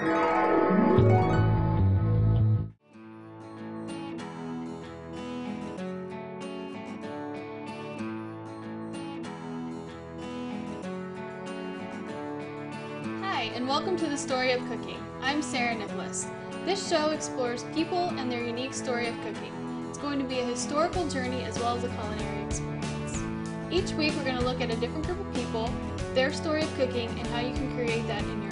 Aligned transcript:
Hi, 0.00 0.06
and 13.54 13.66
welcome 13.66 13.96
to 13.96 14.06
the 14.06 14.16
Story 14.16 14.52
of 14.52 14.60
Cooking. 14.68 15.04
I'm 15.20 15.42
Sarah 15.42 15.74
Nicholas. 15.74 16.28
This 16.64 16.88
show 16.88 17.10
explores 17.10 17.64
people 17.74 18.10
and 18.10 18.30
their 18.30 18.44
unique 18.44 18.74
story 18.74 19.08
of 19.08 19.16
cooking. 19.22 19.52
It's 19.88 19.98
going 19.98 20.20
to 20.20 20.24
be 20.24 20.38
a 20.38 20.44
historical 20.44 21.08
journey 21.08 21.42
as 21.42 21.58
well 21.58 21.76
as 21.76 21.82
a 21.82 21.88
culinary 21.88 22.44
experience. 22.44 23.20
Each 23.72 23.90
week, 23.94 24.14
we're 24.14 24.22
going 24.22 24.38
to 24.38 24.44
look 24.44 24.60
at 24.60 24.70
a 24.70 24.76
different 24.76 25.06
group 25.06 25.18
of 25.18 25.34
people, 25.34 25.68
their 26.14 26.32
story 26.32 26.62
of 26.62 26.72
cooking, 26.76 27.08
and 27.18 27.26
how 27.26 27.40
you 27.40 27.52
can 27.52 27.74
create 27.74 28.06
that 28.06 28.22
in 28.22 28.42
your. 28.44 28.47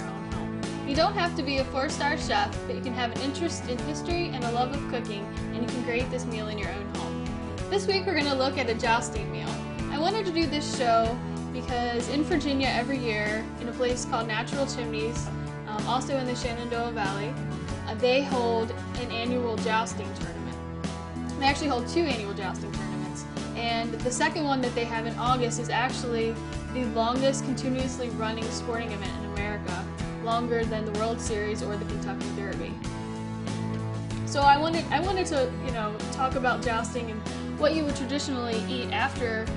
You 0.87 0.95
don't 0.95 1.15
have 1.15 1.35
to 1.35 1.43
be 1.43 1.57
a 1.57 1.65
four 1.65 1.89
star 1.89 2.17
chef, 2.17 2.57
but 2.65 2.73
you 2.73 2.81
can 2.81 2.93
have 2.93 3.11
an 3.11 3.21
interest 3.21 3.67
in 3.67 3.77
history 3.79 4.29
and 4.29 4.41
a 4.45 4.51
love 4.51 4.73
of 4.73 4.89
cooking, 4.89 5.27
and 5.53 5.57
you 5.57 5.67
can 5.67 5.83
create 5.83 6.09
this 6.09 6.23
meal 6.25 6.47
in 6.47 6.57
your 6.57 6.69
own 6.69 6.95
home. 6.95 7.25
This 7.69 7.85
week, 7.85 8.05
we're 8.05 8.13
going 8.13 8.25
to 8.27 8.33
look 8.33 8.57
at 8.57 8.69
a 8.69 8.73
jousting 8.73 9.29
meal. 9.29 9.49
I 9.91 9.99
wanted 9.99 10.25
to 10.27 10.31
do 10.31 10.45
this 10.45 10.77
show 10.77 11.19
because 11.51 12.07
in 12.07 12.23
Virginia 12.23 12.69
every 12.71 12.97
year, 12.97 13.45
in 13.59 13.67
a 13.67 13.71
place 13.73 14.05
called 14.05 14.29
Natural 14.29 14.65
Chimneys, 14.65 15.27
um, 15.67 15.85
also 15.87 16.15
in 16.15 16.25
the 16.25 16.35
Shenandoah 16.35 16.93
Valley, 16.93 17.33
uh, 17.89 17.93
they 17.95 18.23
hold 18.23 18.71
an 19.01 19.11
annual 19.11 19.57
jousting 19.57 20.07
tournament. 20.13 20.57
They 21.37 21.47
actually 21.47 21.67
hold 21.67 21.85
two 21.89 22.03
annual 22.03 22.33
jousting 22.33 22.71
tournaments, 22.71 23.25
and 23.57 23.91
the 23.91 24.11
second 24.11 24.45
one 24.45 24.61
that 24.61 24.73
they 24.73 24.85
have 24.85 25.05
in 25.05 25.17
August 25.19 25.59
is 25.59 25.69
actually 25.69 26.33
the 26.73 26.85
longest 26.95 27.43
continuously 27.43 28.07
running 28.11 28.45
sporting 28.45 28.93
event 28.93 29.26
longer 30.27 30.65
than 30.65 30.83
the 30.83 30.91
World 30.99 31.21
Series 31.21 31.63
or 31.63 31.77
the 31.77 31.85
Kentucky 31.85 32.27
Derby. 32.35 32.73
So 34.25 34.41
I 34.41 34.57
wanted 34.57 34.83
I 34.91 34.99
wanted 34.99 35.25
to 35.27 35.49
you 35.65 35.71
know 35.71 35.95
talk 36.11 36.35
about 36.35 36.61
jousting 36.61 37.09
and 37.09 37.19
what 37.57 37.73
you 37.73 37.85
would 37.85 37.95
traditionally 37.95 38.61
eat 38.69 38.91
after 38.91 39.47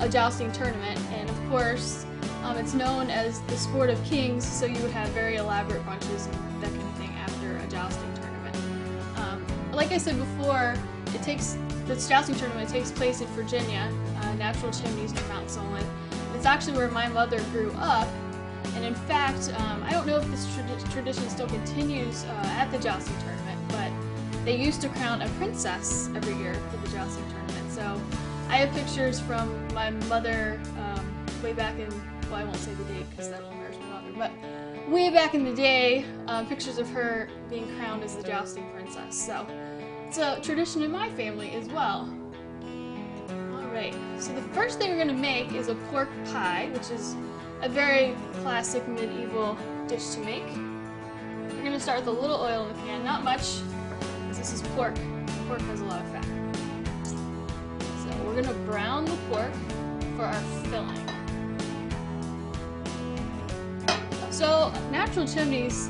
a 0.00 0.08
jousting 0.08 0.50
tournament, 0.52 0.98
and 1.12 1.30
of 1.30 1.50
course, 1.50 2.04
um, 2.42 2.56
it's 2.56 2.74
known 2.74 3.10
as 3.10 3.40
the 3.42 3.56
sport 3.56 3.90
of 3.90 4.04
kings, 4.04 4.44
so 4.44 4.66
you 4.66 4.80
would 4.82 4.90
have 4.90 5.08
very 5.10 5.36
elaborate 5.36 5.84
brunches 5.86 6.26
and 6.26 6.62
that 6.62 6.70
kind 6.70 6.82
of 6.82 6.94
thing 6.94 7.10
after 7.26 7.56
a 7.56 7.66
jousting 7.68 8.12
tournament. 8.14 8.56
Um, 9.16 9.46
like 9.72 9.92
I 9.92 9.98
said 9.98 10.18
before, 10.18 10.74
it 11.14 11.22
takes 11.22 11.56
this 11.86 12.08
jousting 12.08 12.34
tournament 12.34 12.68
takes 12.68 12.90
place 12.90 13.20
in 13.20 13.28
Virginia, 13.28 13.90
uh, 14.20 14.34
Natural 14.34 14.72
Chimneys 14.72 15.12
near 15.14 15.26
Mount 15.28 15.48
Solon. 15.48 15.84
It's 16.34 16.44
actually 16.44 16.76
where 16.76 16.90
my 16.90 17.08
mother 17.08 17.40
grew 17.52 17.72
up, 17.78 18.08
and 18.78 18.86
in 18.86 18.94
fact, 18.94 19.52
um, 19.58 19.82
I 19.82 19.90
don't 19.90 20.06
know 20.06 20.18
if 20.18 20.30
this 20.30 20.46
tradi- 20.46 20.92
tradition 20.92 21.28
still 21.28 21.48
continues 21.48 22.22
uh, 22.22 22.58
at 22.60 22.70
the 22.70 22.78
jousting 22.78 23.16
tournament, 23.18 23.60
but 23.70 24.44
they 24.44 24.54
used 24.54 24.80
to 24.82 24.88
crown 24.90 25.20
a 25.20 25.28
princess 25.30 26.08
every 26.14 26.36
year 26.36 26.54
for 26.54 26.76
the 26.76 26.88
jousting 26.92 27.24
tournament. 27.28 27.72
So 27.72 28.00
I 28.48 28.58
have 28.58 28.72
pictures 28.72 29.18
from 29.18 29.66
my 29.74 29.90
mother 30.06 30.60
um, 30.78 31.26
way 31.42 31.54
back 31.54 31.76
in, 31.80 31.88
well, 32.30 32.36
I 32.36 32.44
won't 32.44 32.56
say 32.58 32.72
the 32.74 32.84
date 32.84 33.10
because 33.10 33.28
that'll 33.28 33.50
embarrass 33.50 33.76
my 33.80 34.00
mother, 34.00 34.12
but 34.16 34.88
way 34.88 35.10
back 35.10 35.34
in 35.34 35.44
the 35.44 35.54
day, 35.54 36.04
um, 36.28 36.46
pictures 36.46 36.78
of 36.78 36.88
her 36.90 37.28
being 37.50 37.66
crowned 37.78 38.04
as 38.04 38.14
the 38.14 38.22
jousting 38.22 38.64
princess. 38.70 39.26
So 39.26 39.44
it's 40.06 40.18
a 40.18 40.40
tradition 40.40 40.84
in 40.84 40.92
my 40.92 41.10
family 41.10 41.50
as 41.50 41.66
well. 41.66 42.08
Alright, 43.54 43.96
so 44.20 44.32
the 44.36 44.42
first 44.54 44.78
thing 44.78 44.90
we're 44.90 45.04
going 45.04 45.08
to 45.08 45.14
make 45.14 45.52
is 45.52 45.66
a 45.66 45.74
pork 45.90 46.10
pie, 46.26 46.70
which 46.72 46.92
is 46.92 47.16
a 47.62 47.68
very 47.68 48.14
classic 48.42 48.86
medieval 48.86 49.58
dish 49.88 50.10
to 50.10 50.20
make. 50.20 50.46
We're 50.46 51.62
going 51.62 51.72
to 51.72 51.80
start 51.80 52.00
with 52.00 52.08
a 52.08 52.20
little 52.20 52.36
oil 52.36 52.68
in 52.68 52.68
the 52.68 52.78
pan, 52.82 53.04
not 53.04 53.24
much, 53.24 53.60
because 54.22 54.38
this 54.38 54.52
is 54.52 54.62
pork. 54.68 54.94
Pork 55.48 55.60
has 55.62 55.80
a 55.80 55.84
lot 55.84 56.00
of 56.00 56.08
fat. 56.12 56.24
So 57.04 58.24
we're 58.24 58.34
going 58.34 58.44
to 58.44 58.54
brown 58.64 59.06
the 59.06 59.16
pork 59.28 59.52
for 60.16 60.24
our 60.24 60.40
filling. 60.70 61.04
So 64.30 64.72
Natural 64.92 65.26
Chimneys, 65.26 65.88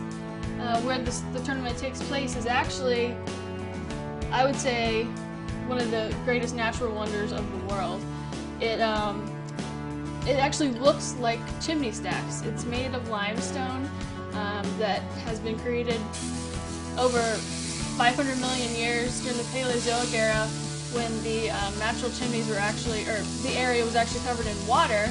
uh, 0.61 0.81
where 0.81 0.99
this, 0.99 1.21
the 1.35 1.41
tournament 1.41 1.77
takes 1.77 2.03
place, 2.05 2.35
is 2.35 2.47
actually, 2.47 3.15
I 4.33 4.47
would 4.47 4.57
say, 4.57 5.05
one 5.67 5.79
of 5.79 5.91
the 5.91 6.15
greatest 6.25 6.57
natural 6.57 6.95
wonders 6.95 7.31
of 7.33 7.45
the 7.53 7.75
world. 7.75 8.03
It 8.59 8.81
um, 8.81 9.38
it 10.29 10.37
actually 10.37 10.71
looks 10.73 11.15
like 11.21 11.41
chimney 11.61 11.91
stacks. 11.91 12.43
It's 12.43 12.67
made 12.67 12.95
of 12.95 13.09
limestone 13.09 13.89
um, 14.35 14.67
that 14.79 15.01
has 15.25 15.41
been 15.41 15.59
created 15.61 15.99
over 16.99 17.23
500 17.97 18.39
million 18.39 18.75
years 18.77 19.23
during 19.23 19.39
the 19.39 19.45
Paleozoic 19.45 20.13
era 20.13 20.47
when 20.93 21.11
the 21.23 21.51
um, 21.51 21.79
natural 21.79 22.11
chimneys 22.13 22.47
were 22.49 22.61
actually, 22.61 23.09
or 23.09 23.21
the 23.43 23.57
area 23.57 23.83
was 23.83 23.97
actually 23.97 24.21
covered 24.21 24.47
in 24.47 24.67
water. 24.67 25.09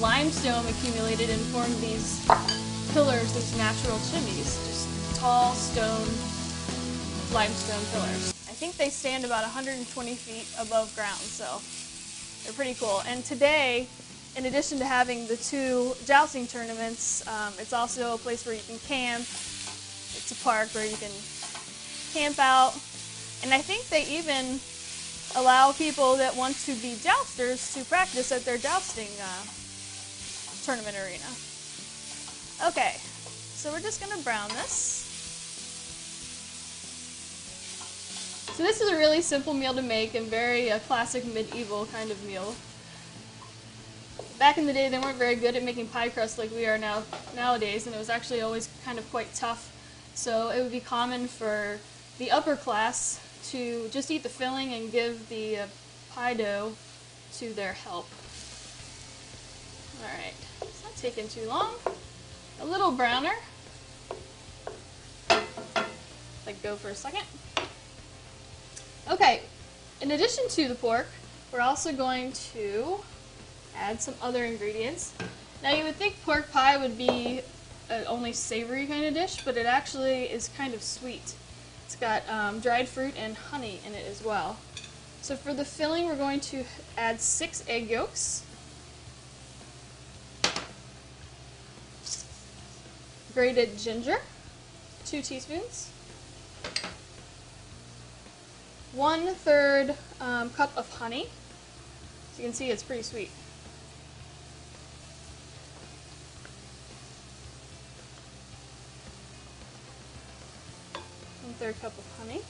Limestone 0.00 0.64
accumulated 0.66 1.28
and 1.28 1.40
formed 1.52 1.76
these 1.76 2.24
pillars, 2.94 3.34
these 3.34 3.56
natural 3.58 3.98
chimneys, 4.10 4.56
just 4.64 5.20
tall 5.20 5.52
stone 5.52 6.08
limestone 7.34 7.84
pillars. 7.92 8.32
I 8.48 8.56
think 8.56 8.76
they 8.76 8.88
stand 8.88 9.24
about 9.26 9.42
120 9.42 10.14
feet 10.14 10.48
above 10.58 10.94
ground, 10.96 11.20
so 11.20 11.60
they're 12.44 12.54
pretty 12.54 12.74
cool. 12.74 13.02
And 13.06 13.24
today, 13.24 13.88
in 14.36 14.46
addition 14.46 14.78
to 14.78 14.84
having 14.84 15.26
the 15.26 15.36
two 15.36 15.94
jousting 16.06 16.46
tournaments, 16.46 17.26
um, 17.28 17.52
it's 17.58 17.72
also 17.72 18.14
a 18.14 18.18
place 18.18 18.44
where 18.44 18.54
you 18.54 18.62
can 18.66 18.78
camp. 18.80 19.22
It's 19.22 20.32
a 20.32 20.44
park 20.44 20.68
where 20.74 20.86
you 20.86 20.96
can 20.96 21.12
camp 22.12 22.38
out. 22.38 22.74
And 23.42 23.54
I 23.54 23.58
think 23.58 23.88
they 23.88 24.04
even 24.06 24.58
allow 25.36 25.72
people 25.72 26.16
that 26.16 26.34
want 26.34 26.56
to 26.66 26.74
be 26.76 26.96
jousters 27.02 27.74
to 27.74 27.84
practice 27.84 28.32
at 28.32 28.44
their 28.44 28.58
jousting 28.58 29.10
uh, 29.20 29.44
tournament 30.64 30.96
arena. 30.96 31.30
Okay, 32.66 32.96
so 33.54 33.70
we're 33.70 33.80
just 33.80 34.02
to 34.02 34.24
brown 34.24 34.48
this. 34.50 35.02
So 38.54 38.62
this 38.62 38.80
is 38.80 38.90
a 38.90 38.96
really 38.96 39.20
simple 39.20 39.52
meal 39.52 39.74
to 39.74 39.82
make 39.82 40.14
and 40.14 40.26
very 40.26 40.70
uh, 40.70 40.78
classic 40.80 41.24
medieval 41.26 41.86
kind 41.86 42.10
of 42.10 42.24
meal. 42.24 42.54
Back 44.38 44.58
in 44.58 44.66
the 44.66 44.72
day, 44.72 44.88
they 44.88 44.98
weren't 44.98 45.16
very 45.16 45.36
good 45.36 45.54
at 45.54 45.62
making 45.62 45.88
pie 45.88 46.08
crust 46.08 46.38
like 46.38 46.50
we 46.50 46.66
are 46.66 46.76
now 46.76 47.04
nowadays, 47.36 47.86
and 47.86 47.94
it 47.94 47.98
was 47.98 48.10
actually 48.10 48.40
always 48.40 48.68
kind 48.84 48.98
of 48.98 49.08
quite 49.10 49.32
tough. 49.34 49.70
So 50.14 50.50
it 50.50 50.60
would 50.60 50.72
be 50.72 50.80
common 50.80 51.28
for 51.28 51.78
the 52.18 52.30
upper 52.30 52.56
class 52.56 53.20
to 53.50 53.88
just 53.90 54.10
eat 54.10 54.22
the 54.22 54.28
filling 54.28 54.72
and 54.72 54.90
give 54.90 55.28
the 55.28 55.58
uh, 55.58 55.66
pie 56.14 56.34
dough 56.34 56.72
to 57.34 57.52
their 57.52 57.72
help. 57.72 58.08
All 60.00 60.08
right, 60.08 60.34
it's 60.62 60.82
not 60.82 60.96
taking 60.96 61.28
too 61.28 61.46
long. 61.48 61.74
A 62.60 62.64
little 62.64 62.90
browner. 62.90 63.34
Like 66.46 66.62
go 66.62 66.76
for 66.76 66.88
a 66.88 66.94
second. 66.94 67.24
Okay, 69.10 69.42
in 70.00 70.10
addition 70.10 70.48
to 70.50 70.68
the 70.68 70.74
pork, 70.74 71.06
we're 71.52 71.60
also 71.60 71.92
going 71.92 72.32
to 72.52 72.98
add 73.76 74.00
some 74.00 74.14
other 74.22 74.44
ingredients. 74.44 75.12
Now 75.62 75.72
you 75.72 75.84
would 75.84 75.96
think 75.96 76.22
pork 76.24 76.50
pie 76.52 76.76
would 76.76 76.98
be 76.98 77.42
only 78.06 78.32
savory 78.32 78.86
kind 78.86 79.04
of 79.04 79.14
dish, 79.14 79.44
but 79.44 79.56
it 79.56 79.66
actually 79.66 80.24
is 80.24 80.48
kind 80.56 80.74
of 80.74 80.82
sweet. 80.82 81.34
It's 81.86 81.96
got 81.96 82.28
um, 82.28 82.60
dried 82.60 82.88
fruit 82.88 83.14
and 83.16 83.36
honey 83.36 83.80
in 83.86 83.94
it 83.94 84.06
as 84.08 84.24
well. 84.24 84.56
So 85.22 85.36
for 85.36 85.54
the 85.54 85.64
filling, 85.64 86.06
we're 86.06 86.16
going 86.16 86.40
to 86.40 86.64
add 86.98 87.20
six 87.20 87.64
egg 87.68 87.88
yolks. 87.88 88.44
Grated 93.32 93.78
ginger, 93.78 94.18
two 95.06 95.22
teaspoons. 95.22 95.90
One 98.92 99.34
third 99.34 99.96
um, 100.20 100.50
cup 100.50 100.72
of 100.76 100.88
honey. 100.98 101.28
As 102.32 102.38
you 102.38 102.44
can 102.44 102.54
see, 102.54 102.70
it's 102.70 102.82
pretty 102.82 103.02
sweet. 103.02 103.30
Third 111.64 111.80
cup 111.80 111.96
of 111.96 112.04
honey. 112.18 112.42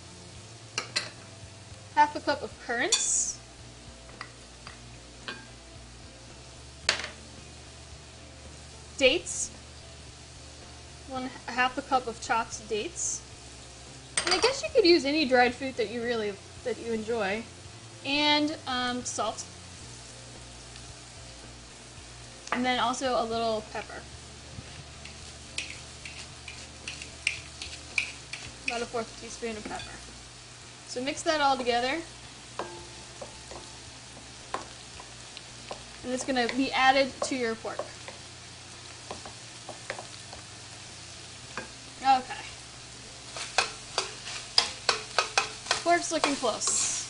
Half 1.94 2.16
a 2.16 2.20
cup 2.20 2.42
of 2.42 2.52
currants. 2.66 3.38
Dates. 8.98 9.52
One 11.08 11.30
half 11.46 11.78
a 11.78 11.82
cup 11.82 12.08
of 12.08 12.20
chopped 12.20 12.68
dates. 12.68 13.22
And 14.24 14.34
I 14.34 14.40
guess 14.40 14.64
you 14.64 14.68
could 14.74 14.84
use 14.84 15.04
any 15.04 15.24
dried 15.24 15.54
fruit 15.54 15.76
that 15.76 15.92
you 15.92 16.02
really 16.02 16.32
that 16.64 16.76
you 16.84 16.92
enjoy. 16.92 17.44
And 18.04 18.56
um, 18.66 19.04
salt. 19.04 19.44
And 22.50 22.64
then 22.64 22.80
also 22.80 23.22
a 23.22 23.22
little 23.22 23.62
pepper. 23.72 24.02
About 28.74 28.82
a 28.82 28.90
fourth 28.90 29.20
teaspoon 29.20 29.56
of 29.56 29.62
pepper. 29.62 29.84
So 30.88 31.00
mix 31.00 31.22
that 31.22 31.40
all 31.40 31.56
together. 31.56 31.96
And 36.02 36.12
it's 36.12 36.24
going 36.24 36.48
to 36.48 36.52
be 36.56 36.72
added 36.72 37.12
to 37.22 37.36
your 37.36 37.54
pork. 37.54 37.78
Okay. 42.02 42.42
Pork's 45.84 46.10
looking 46.10 46.34
close. 46.34 47.04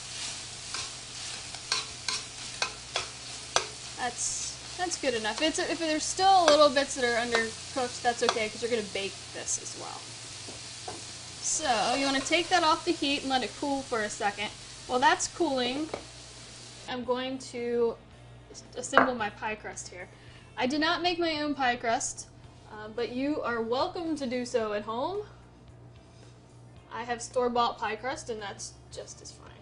That's 3.97 4.77
that's 4.77 5.01
good 5.01 5.15
enough. 5.15 5.41
It's 5.41 5.59
if 5.59 5.79
there's 5.79 6.03
still 6.03 6.45
little 6.45 6.69
bits 6.69 6.97
that 6.97 7.05
are 7.05 7.27
undercooked, 7.27 8.03
that's 8.03 8.23
okay 8.23 8.49
because 8.49 8.61
you're 8.61 8.71
gonna 8.71 8.83
bake 8.93 9.15
this 9.33 9.63
as 9.63 9.81
well. 9.81 10.14
So 11.55 11.95
you 11.95 12.05
want 12.05 12.21
to 12.21 12.29
take 12.29 12.49
that 12.49 12.65
off 12.65 12.85
the 12.85 12.91
heat 12.91 13.21
and 13.21 13.31
let 13.31 13.45
it 13.45 13.53
cool 13.61 13.83
for 13.83 14.01
a 14.01 14.11
second. 14.11 14.49
While 14.89 14.99
that's 14.99 15.29
cooling, 15.29 15.89
I'm 16.89 17.05
going 17.05 17.39
to 17.53 17.95
assemble 18.77 19.15
my 19.15 19.31
pie 19.31 19.55
crust 19.55 19.87
here. 19.87 20.09
I 20.56 20.67
did 20.67 20.81
not 20.81 21.01
make 21.01 21.21
my 21.21 21.43
own 21.43 21.55
pie 21.55 21.77
crust, 21.77 22.27
uh, 22.73 22.89
but 22.89 23.12
you 23.12 23.41
are 23.43 23.62
welcome 23.62 24.17
to 24.17 24.27
do 24.27 24.45
so 24.45 24.73
at 24.73 24.83
home. 24.83 25.23
I 26.93 27.05
have 27.05 27.23
store-bought 27.23 27.79
pie 27.79 27.95
crust 27.95 28.31
and 28.31 28.43
that's 28.43 28.75
just 28.91 29.23
as 29.23 29.31
fine. 29.31 29.53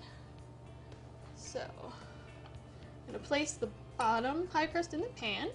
So, 1.37 1.61
I'm 1.61 3.07
going 3.07 3.21
to 3.21 3.29
place 3.29 3.53
the 3.53 3.69
bottom 3.99 4.47
pie 4.47 4.67
crust 4.67 4.95
in 4.95 5.03
the 5.03 5.09
pan. 5.09 5.51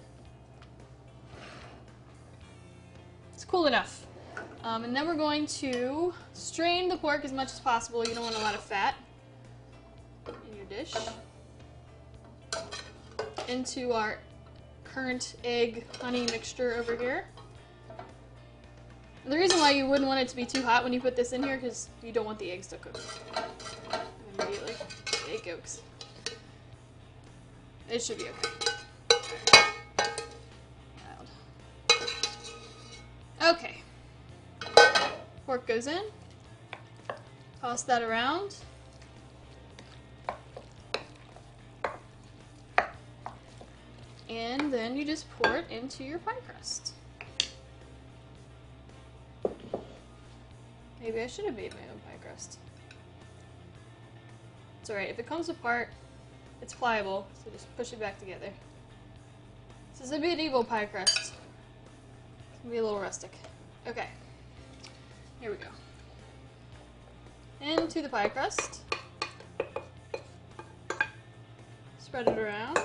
It's 3.34 3.44
cool 3.44 3.66
enough. 3.66 4.06
Um, 4.64 4.84
and 4.84 4.94
then 4.94 5.06
we're 5.06 5.14
going 5.14 5.46
to 5.46 6.12
strain 6.32 6.88
the 6.88 6.96
pork 6.96 7.24
as 7.24 7.32
much 7.32 7.52
as 7.52 7.60
possible. 7.60 8.06
You 8.06 8.14
don't 8.14 8.24
want 8.24 8.36
a 8.36 8.40
lot 8.40 8.54
of 8.54 8.60
fat 8.60 8.94
in 10.26 10.56
your 10.56 10.66
dish. 10.66 10.94
Into 13.46 13.92
our 13.92 14.18
current 14.84 15.36
egg 15.44 15.86
honey 16.00 16.26
mixture 16.26 16.74
over 16.74 16.96
here. 16.96 17.26
The 19.26 19.36
reason 19.36 19.58
why 19.58 19.72
you 19.72 19.86
wouldn't 19.86 20.08
want 20.08 20.20
it 20.20 20.28
to 20.28 20.36
be 20.36 20.46
too 20.46 20.62
hot 20.62 20.82
when 20.82 20.92
you 20.92 21.00
put 21.00 21.14
this 21.14 21.32
in 21.32 21.42
here 21.42 21.56
because 21.56 21.88
you 22.02 22.12
don't 22.12 22.24
want 22.24 22.38
the 22.38 22.50
eggs 22.50 22.66
to 22.68 22.76
cook 22.78 22.98
immediately. 24.38 24.74
Egg 25.30 25.46
yolks. 25.46 25.82
It 27.90 28.02
should 28.02 28.18
be 28.18 28.24
okay. 28.24 28.72
Pork 35.58 35.66
goes 35.66 35.88
in. 35.88 36.04
Toss 37.60 37.82
that 37.82 38.00
around. 38.00 38.54
And 44.30 44.72
then 44.72 44.96
you 44.96 45.04
just 45.04 45.26
pour 45.32 45.56
it 45.56 45.68
into 45.68 46.04
your 46.04 46.20
pie 46.20 46.36
crust. 46.46 46.92
Maybe 51.00 51.20
I 51.20 51.26
should 51.26 51.46
have 51.46 51.56
made 51.56 51.74
my 51.74 51.80
own 51.90 51.98
pie 52.06 52.24
crust. 52.24 52.58
It's 54.80 54.90
alright, 54.90 55.08
if 55.08 55.18
it 55.18 55.26
comes 55.26 55.48
apart, 55.48 55.88
it's 56.62 56.72
pliable, 56.72 57.26
so 57.42 57.50
just 57.50 57.76
push 57.76 57.92
it 57.92 57.98
back 57.98 58.20
together. 58.20 58.50
This 59.92 60.06
is 60.06 60.12
a 60.12 60.20
medieval 60.20 60.62
pie 60.62 60.86
crust. 60.86 61.18
It's 61.18 61.32
gonna 62.62 62.70
be 62.70 62.78
a 62.78 62.84
little 62.84 63.00
rustic. 63.00 63.32
Okay. 63.88 64.06
Here 65.40 65.50
we 65.50 65.56
go. 65.56 65.68
Into 67.60 68.02
the 68.02 68.08
pie 68.08 68.28
crust. 68.28 68.80
Spread 71.98 72.26
it 72.26 72.38
around. 72.38 72.78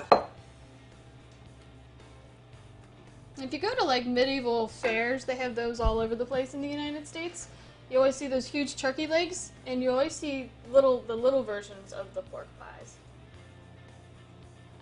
If 3.38 3.52
you 3.52 3.58
go 3.58 3.74
to 3.74 3.84
like 3.84 4.06
medieval 4.06 4.68
fairs, 4.68 5.24
they 5.24 5.36
have 5.36 5.54
those 5.54 5.80
all 5.80 5.98
over 5.98 6.14
the 6.14 6.24
place 6.24 6.54
in 6.54 6.62
the 6.62 6.68
United 6.68 7.08
States. 7.08 7.48
You 7.90 7.98
always 7.98 8.16
see 8.16 8.28
those 8.28 8.46
huge 8.46 8.76
turkey 8.76 9.06
legs, 9.06 9.52
and 9.66 9.82
you 9.82 9.90
always 9.90 10.14
see 10.14 10.50
little 10.70 11.02
the 11.02 11.16
little 11.16 11.42
versions 11.42 11.92
of 11.92 12.14
the 12.14 12.22
pork 12.22 12.46
pies. 12.58 12.94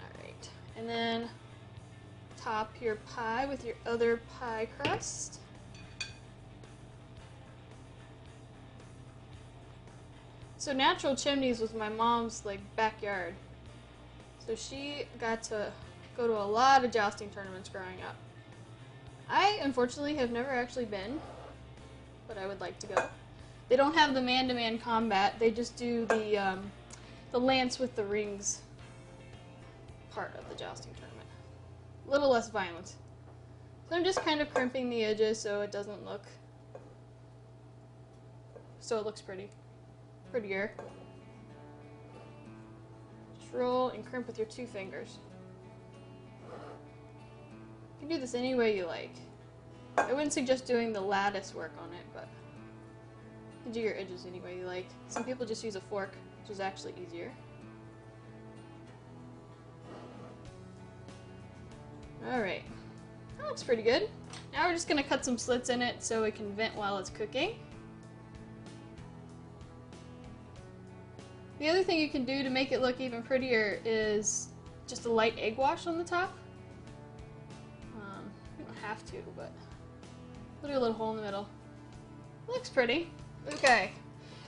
Alright, 0.01 0.49
and 0.77 0.89
then 0.89 1.29
top 2.37 2.73
your 2.81 2.97
pie 2.97 3.47
with 3.47 3.65
your 3.65 3.77
other 3.87 4.21
pie 4.39 4.69
crust. 4.79 5.41
So 10.63 10.73
Natural 10.73 11.17
Chimneys 11.17 11.59
was 11.59 11.75
my 11.75 11.89
mom's 11.89 12.45
like 12.45 12.61
backyard. 12.77 13.35
So 14.47 14.55
she 14.55 15.07
got 15.19 15.43
to 15.45 15.73
go 16.17 16.29
to 16.29 16.35
a 16.35 16.47
lot 16.47 16.85
of 16.85 16.93
jousting 16.93 17.31
tournaments 17.31 17.69
growing 17.69 18.01
up. 18.09 18.15
I 19.29 19.59
unfortunately 19.61 20.15
have 20.15 20.31
never 20.31 20.51
actually 20.51 20.85
been, 20.85 21.21
but 22.29 22.39
I 22.39 22.47
would 22.47 22.61
like 22.61 22.79
to 22.79 22.87
go. 22.87 22.95
They 23.69 23.75
don't 23.75 23.97
have 23.97 24.15
the 24.15 24.21
man-to-man 24.21 24.79
combat. 24.79 25.35
They 25.41 25.51
just 25.51 25.77
do 25.77 26.07
the 26.07 26.39
um, 26.39 26.71
the 27.33 27.41
lance 27.41 27.81
with 27.81 27.97
the 27.97 28.05
rings 28.05 28.61
part 30.13 30.33
of 30.39 30.49
the 30.49 30.55
jousting 30.55 30.95
tournament. 30.95 31.29
A 32.07 32.11
little 32.13 32.31
less 32.31 32.51
violent. 32.51 32.95
So 33.89 33.97
I'm 33.97 34.05
just 34.05 34.25
kind 34.25 34.41
of 34.41 34.55
crimping 34.55 34.91
the 34.91 35.03
edges 35.03 35.41
so 35.41 35.63
it 35.63 35.73
doesn't 35.73 36.05
look 36.05 36.23
so 38.79 38.97
it 38.99 39.05
looks 39.05 39.21
pretty 39.21 39.49
prettier. 40.33 40.73
Just 43.39 43.53
roll 43.53 43.91
and 43.91 44.05
crimp 44.05 44.27
with 44.27 44.39
your 44.39 44.47
two 44.47 44.67
fingers. 44.67 45.19
You 48.01 48.09
can 48.09 48.09
do 48.09 48.19
this 48.19 48.35
any 48.35 48.55
way 48.55 48.77
you 48.77 48.87
like. 48.87 49.15
I 49.99 50.13
wouldn't 50.15 50.33
suggest 50.33 50.67
doing 50.67 50.93
the 50.93 51.01
lattice 51.01 51.55
work 51.55 51.73
on 51.79 51.93
it, 51.93 52.05
but 52.15 52.27
you 53.59 53.63
can 53.65 53.73
do 53.73 53.81
your 53.81 53.95
edges 53.97 54.25
any 54.27 54.41
way 54.41 54.57
you 54.57 54.67
like. 54.67 54.89
Some 55.09 55.23
people 55.23 55.45
just 55.45 55.63
use 55.63 55.77
a 55.77 55.83
fork, 55.83 56.17
which 56.41 56.51
is 56.51 56.61
actually 56.61 56.95
easier. 57.07 57.31
Alright, 62.27 62.63
that 63.39 63.47
looks 63.49 63.63
pretty 63.63 63.83
good. 63.83 64.09
Now 64.55 64.67
we're 64.67 64.75
just 64.75 64.89
going 64.89 65.03
to 65.03 65.09
cut 65.09 65.25
some 65.25 65.37
slits 65.37 65.69
in 65.69 65.83
it 65.83 66.03
so 66.03 66.25
it 66.25 66.35
can 66.35 66.55
vent 66.55 66.75
while 66.75 66.97
it's 66.97 67.11
cooking. 67.11 67.57
The 71.63 71.69
other 71.69 71.85
thing 71.85 72.01
you 72.01 72.09
can 72.09 72.25
do 72.25 72.43
to 72.43 72.51
make 72.51 72.73
it 72.73 72.83
look 72.83 73.01
even 73.01 73.23
prettier 73.23 73.79
is 73.85 74.49
just 74.89 75.07
a 75.07 75.09
light 75.09 75.35
egg 75.39 75.57
wash 75.57 75.87
on 75.87 75.97
the 75.97 76.03
top. 76.03 76.37
Um, 77.95 78.33
you 78.59 78.65
don't 78.65 78.77
have 78.79 79.07
to, 79.13 79.19
but 79.37 79.53
put 80.61 80.71
a 80.71 80.73
little 80.73 80.93
hole 80.93 81.13
in 81.13 81.19
the 81.19 81.23
middle. 81.23 81.49
Looks 82.49 82.69
pretty. 82.69 83.13
Okay, 83.53 83.93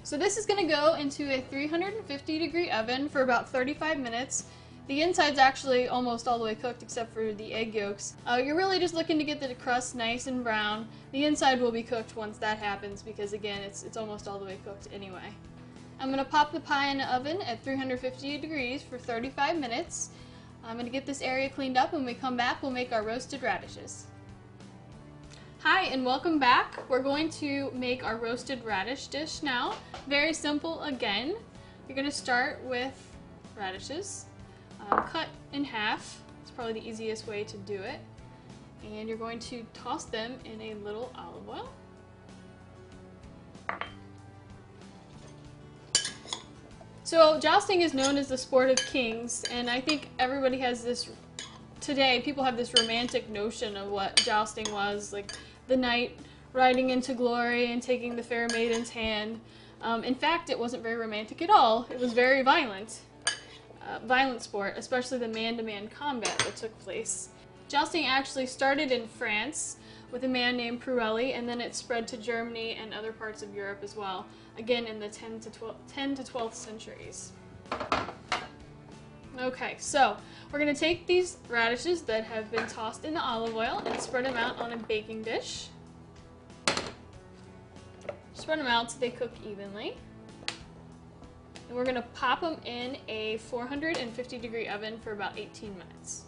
so 0.02 0.18
this 0.18 0.36
is 0.36 0.44
going 0.44 0.66
to 0.66 0.68
go 0.68 0.94
into 0.94 1.32
a 1.32 1.40
350 1.42 2.38
degree 2.40 2.68
oven 2.68 3.08
for 3.08 3.22
about 3.22 3.48
35 3.48 4.00
minutes. 4.00 4.46
The 4.88 5.00
inside's 5.00 5.38
actually 5.38 5.86
almost 5.86 6.26
all 6.26 6.40
the 6.40 6.44
way 6.44 6.56
cooked 6.56 6.82
except 6.82 7.14
for 7.14 7.32
the 7.32 7.54
egg 7.54 7.76
yolks. 7.76 8.14
Uh, 8.26 8.42
you're 8.44 8.56
really 8.56 8.80
just 8.80 8.92
looking 8.92 9.18
to 9.18 9.24
get 9.24 9.38
the 9.38 9.54
crust 9.54 9.94
nice 9.94 10.26
and 10.26 10.42
brown. 10.42 10.88
The 11.12 11.26
inside 11.26 11.60
will 11.60 11.70
be 11.70 11.84
cooked 11.84 12.16
once 12.16 12.38
that 12.38 12.58
happens 12.58 13.02
because 13.02 13.34
again, 13.34 13.62
it's, 13.62 13.84
it's 13.84 13.96
almost 13.96 14.26
all 14.26 14.40
the 14.40 14.46
way 14.46 14.58
cooked 14.64 14.88
anyway. 14.92 15.32
I'm 16.04 16.12
going 16.12 16.22
to 16.22 16.30
pop 16.30 16.52
the 16.52 16.60
pie 16.60 16.88
in 16.88 16.98
the 16.98 17.10
oven 17.10 17.40
at 17.40 17.64
350 17.64 18.36
degrees 18.36 18.82
for 18.82 18.98
35 18.98 19.56
minutes. 19.56 20.10
I'm 20.62 20.74
going 20.74 20.84
to 20.84 20.92
get 20.92 21.06
this 21.06 21.22
area 21.22 21.48
cleaned 21.48 21.78
up. 21.78 21.94
When 21.94 22.04
we 22.04 22.12
come 22.12 22.36
back, 22.36 22.62
we'll 22.62 22.72
make 22.72 22.92
our 22.92 23.02
roasted 23.02 23.42
radishes. 23.42 24.04
Hi 25.60 25.84
and 25.84 26.04
welcome 26.04 26.38
back. 26.38 26.78
We're 26.90 27.02
going 27.02 27.30
to 27.30 27.70
make 27.72 28.04
our 28.04 28.18
roasted 28.18 28.62
radish 28.66 29.06
dish 29.06 29.42
now. 29.42 29.76
Very 30.06 30.34
simple 30.34 30.82
again. 30.82 31.36
You're 31.88 31.96
going 31.96 32.10
to 32.10 32.14
start 32.14 32.62
with 32.64 32.92
radishes, 33.56 34.26
um, 34.80 35.04
cut 35.04 35.28
in 35.54 35.64
half. 35.64 36.20
It's 36.42 36.50
probably 36.50 36.74
the 36.74 36.86
easiest 36.86 37.26
way 37.26 37.44
to 37.44 37.56
do 37.56 37.80
it. 37.80 37.98
And 38.84 39.08
you're 39.08 39.16
going 39.16 39.38
to 39.38 39.64
toss 39.72 40.04
them 40.04 40.34
in 40.44 40.60
a 40.60 40.74
little 40.84 41.10
olive 41.16 41.48
oil. 41.48 41.70
So 47.04 47.38
jousting 47.38 47.82
is 47.82 47.92
known 47.92 48.16
as 48.16 48.28
the 48.28 48.38
sport 48.38 48.70
of 48.70 48.78
kings, 48.78 49.44
and 49.50 49.68
I 49.68 49.78
think 49.78 50.08
everybody 50.18 50.56
has 50.60 50.82
this 50.82 51.10
today. 51.82 52.22
People 52.24 52.42
have 52.42 52.56
this 52.56 52.72
romantic 52.72 53.28
notion 53.28 53.76
of 53.76 53.90
what 53.90 54.16
jousting 54.16 54.64
was, 54.72 55.12
like 55.12 55.30
the 55.68 55.76
knight 55.76 56.18
riding 56.54 56.88
into 56.88 57.12
glory 57.12 57.70
and 57.70 57.82
taking 57.82 58.16
the 58.16 58.22
fair 58.22 58.48
maiden's 58.54 58.88
hand. 58.88 59.38
Um, 59.82 60.02
in 60.02 60.14
fact, 60.14 60.48
it 60.48 60.58
wasn't 60.58 60.82
very 60.82 60.96
romantic 60.96 61.42
at 61.42 61.50
all. 61.50 61.86
It 61.90 62.00
was 62.00 62.14
very 62.14 62.40
violent, 62.40 63.00
uh, 63.82 63.98
violent 64.06 64.40
sport, 64.40 64.72
especially 64.78 65.18
the 65.18 65.28
man-to-man 65.28 65.88
-man 65.88 65.90
combat 65.90 66.38
that 66.38 66.56
took 66.56 66.78
place. 66.80 67.28
Jousting 67.68 68.06
actually 68.06 68.46
started 68.46 68.90
in 68.90 69.08
France 69.08 69.76
with 70.10 70.24
a 70.24 70.28
man 70.28 70.56
named 70.56 70.80
Preuilly, 70.80 71.32
and 71.32 71.48
then 71.48 71.60
it 71.60 71.74
spread 71.74 72.06
to 72.08 72.16
Germany 72.16 72.78
and 72.80 72.94
other 72.94 73.12
parts 73.12 73.42
of 73.42 73.54
Europe 73.54 73.80
as 73.82 73.96
well, 73.96 74.26
again 74.58 74.86
in 74.86 75.00
the 75.00 75.08
10 75.08 75.40
to 75.40 75.50
12, 75.50 75.76
10 75.88 76.14
to 76.16 76.22
12th 76.22 76.54
centuries. 76.54 77.32
Okay, 79.40 79.74
so 79.78 80.16
we're 80.52 80.60
going 80.60 80.72
to 80.72 80.78
take 80.78 81.06
these 81.06 81.38
radishes 81.48 82.02
that 82.02 82.22
have 82.24 82.50
been 82.52 82.66
tossed 82.68 83.04
in 83.04 83.14
the 83.14 83.20
olive 83.20 83.54
oil 83.56 83.82
and 83.84 84.00
spread 84.00 84.24
them 84.24 84.36
out 84.36 84.60
on 84.60 84.72
a 84.72 84.76
baking 84.76 85.22
dish. 85.22 85.68
Spread 88.34 88.60
them 88.60 88.66
out 88.68 88.92
so 88.92 88.98
they 89.00 89.10
cook 89.10 89.32
evenly. 89.44 89.96
And 91.68 91.76
we're 91.76 91.84
going 91.84 91.96
to 91.96 92.02
pop 92.14 92.42
them 92.42 92.60
in 92.64 92.96
a 93.08 93.38
450 93.38 94.38
degree 94.38 94.68
oven 94.68 95.00
for 95.00 95.12
about 95.12 95.36
18 95.36 95.72
minutes. 95.72 96.24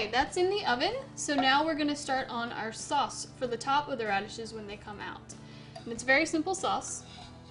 Okay, 0.00 0.10
that's 0.10 0.38
in 0.38 0.48
the 0.48 0.64
oven. 0.64 0.94
So 1.14 1.34
now 1.34 1.62
we're 1.62 1.74
gonna 1.74 1.94
start 1.94 2.26
on 2.30 2.52
our 2.52 2.72
sauce 2.72 3.26
for 3.36 3.46
the 3.46 3.56
top 3.58 3.86
of 3.90 3.98
the 3.98 4.06
radishes 4.06 4.54
when 4.54 4.66
they 4.66 4.78
come 4.78 4.98
out. 4.98 5.34
And 5.76 5.92
it's 5.92 6.02
very 6.02 6.24
simple 6.24 6.54
sauce. 6.54 7.02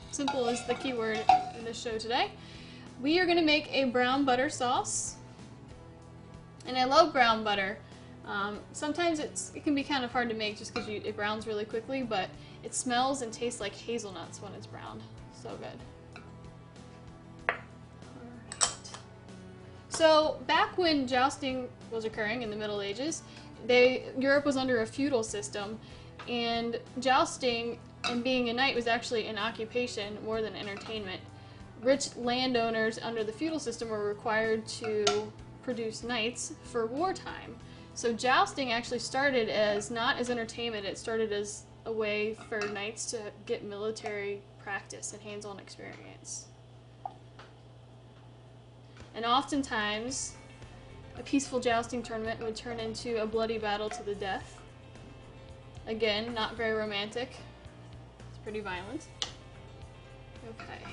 Simple 0.09 0.47
is 0.47 0.65
the 0.65 0.73
key 0.73 0.93
word 0.93 1.23
in 1.55 1.63
this 1.63 1.79
show 1.79 1.99
today. 1.99 2.31
We 3.03 3.19
are 3.19 3.27
gonna 3.27 3.43
make 3.43 3.71
a 3.71 3.83
brown 3.83 4.25
butter 4.25 4.49
sauce. 4.49 5.17
And 6.65 6.75
I 6.75 6.85
love 6.85 7.13
brown 7.13 7.43
butter. 7.43 7.77
Um, 8.25 8.61
sometimes 8.73 9.19
it 9.19 9.63
can 9.63 9.75
be 9.75 9.83
kind 9.83 10.03
of 10.03 10.11
hard 10.11 10.27
to 10.29 10.35
make 10.35 10.57
just 10.57 10.73
because 10.73 10.89
it 10.89 11.15
browns 11.15 11.45
really 11.45 11.65
quickly, 11.65 12.01
but 12.01 12.29
it 12.63 12.73
smells 12.73 13.21
and 13.21 13.31
tastes 13.31 13.61
like 13.61 13.75
hazelnuts 13.75 14.41
when 14.41 14.53
it's 14.53 14.65
browned. 14.65 15.03
So 15.39 15.55
good. 15.57 15.77
So 19.99 20.37
back 20.47 20.77
when 20.77 21.07
jousting 21.07 21.67
was 21.91 22.05
occurring 22.05 22.41
in 22.41 22.49
the 22.49 22.55
Middle 22.55 22.79
Ages, 22.81 23.21
they 23.67 24.05
Europe 24.17 24.45
was 24.45 24.55
under 24.55 24.81
a 24.81 24.85
feudal 24.85 25.23
system, 25.23 25.77
and 26.25 26.79
jousting 26.99 27.77
and 28.05 28.23
being 28.23 28.47
a 28.47 28.53
knight 28.53 28.75
was 28.75 28.87
actually 28.87 29.27
an 29.27 29.37
occupation 29.37 30.17
more 30.23 30.41
than 30.41 30.55
entertainment. 30.55 31.19
Rich 31.83 32.15
landowners 32.15 32.97
under 32.99 33.25
the 33.25 33.33
feudal 33.33 33.59
system 33.59 33.89
were 33.89 34.07
required 34.07 34.65
to 34.67 35.33
produce 35.63 36.01
knights 36.01 36.53
for 36.63 36.85
wartime. 36.85 37.57
So 37.93 38.13
jousting 38.13 38.71
actually 38.71 38.99
started 38.99 39.49
as 39.49 39.91
not 39.91 40.17
as 40.17 40.29
entertainment, 40.29 40.85
it 40.85 40.97
started 40.97 41.33
as 41.33 41.63
a 41.85 41.91
way 41.91 42.37
for 42.47 42.61
knights 42.69 43.11
to 43.11 43.19
get 43.45 43.65
military 43.65 44.43
practice 44.63 45.11
and 45.11 45.21
hands-on 45.21 45.59
experience. 45.59 46.48
And 49.15 49.25
oftentimes, 49.25 50.33
a 51.17 51.23
peaceful 51.23 51.59
jousting 51.59 52.01
tournament 52.01 52.39
would 52.41 52.55
turn 52.55 52.79
into 52.79 53.21
a 53.21 53.25
bloody 53.25 53.57
battle 53.57 53.89
to 53.89 54.03
the 54.03 54.15
death. 54.15 54.59
Again, 55.87 56.33
not 56.33 56.55
very 56.55 56.73
romantic. 56.73 57.35
It's 58.29 58.37
pretty 58.37 58.59
violent. 58.61 59.07
Okay. 60.49 60.89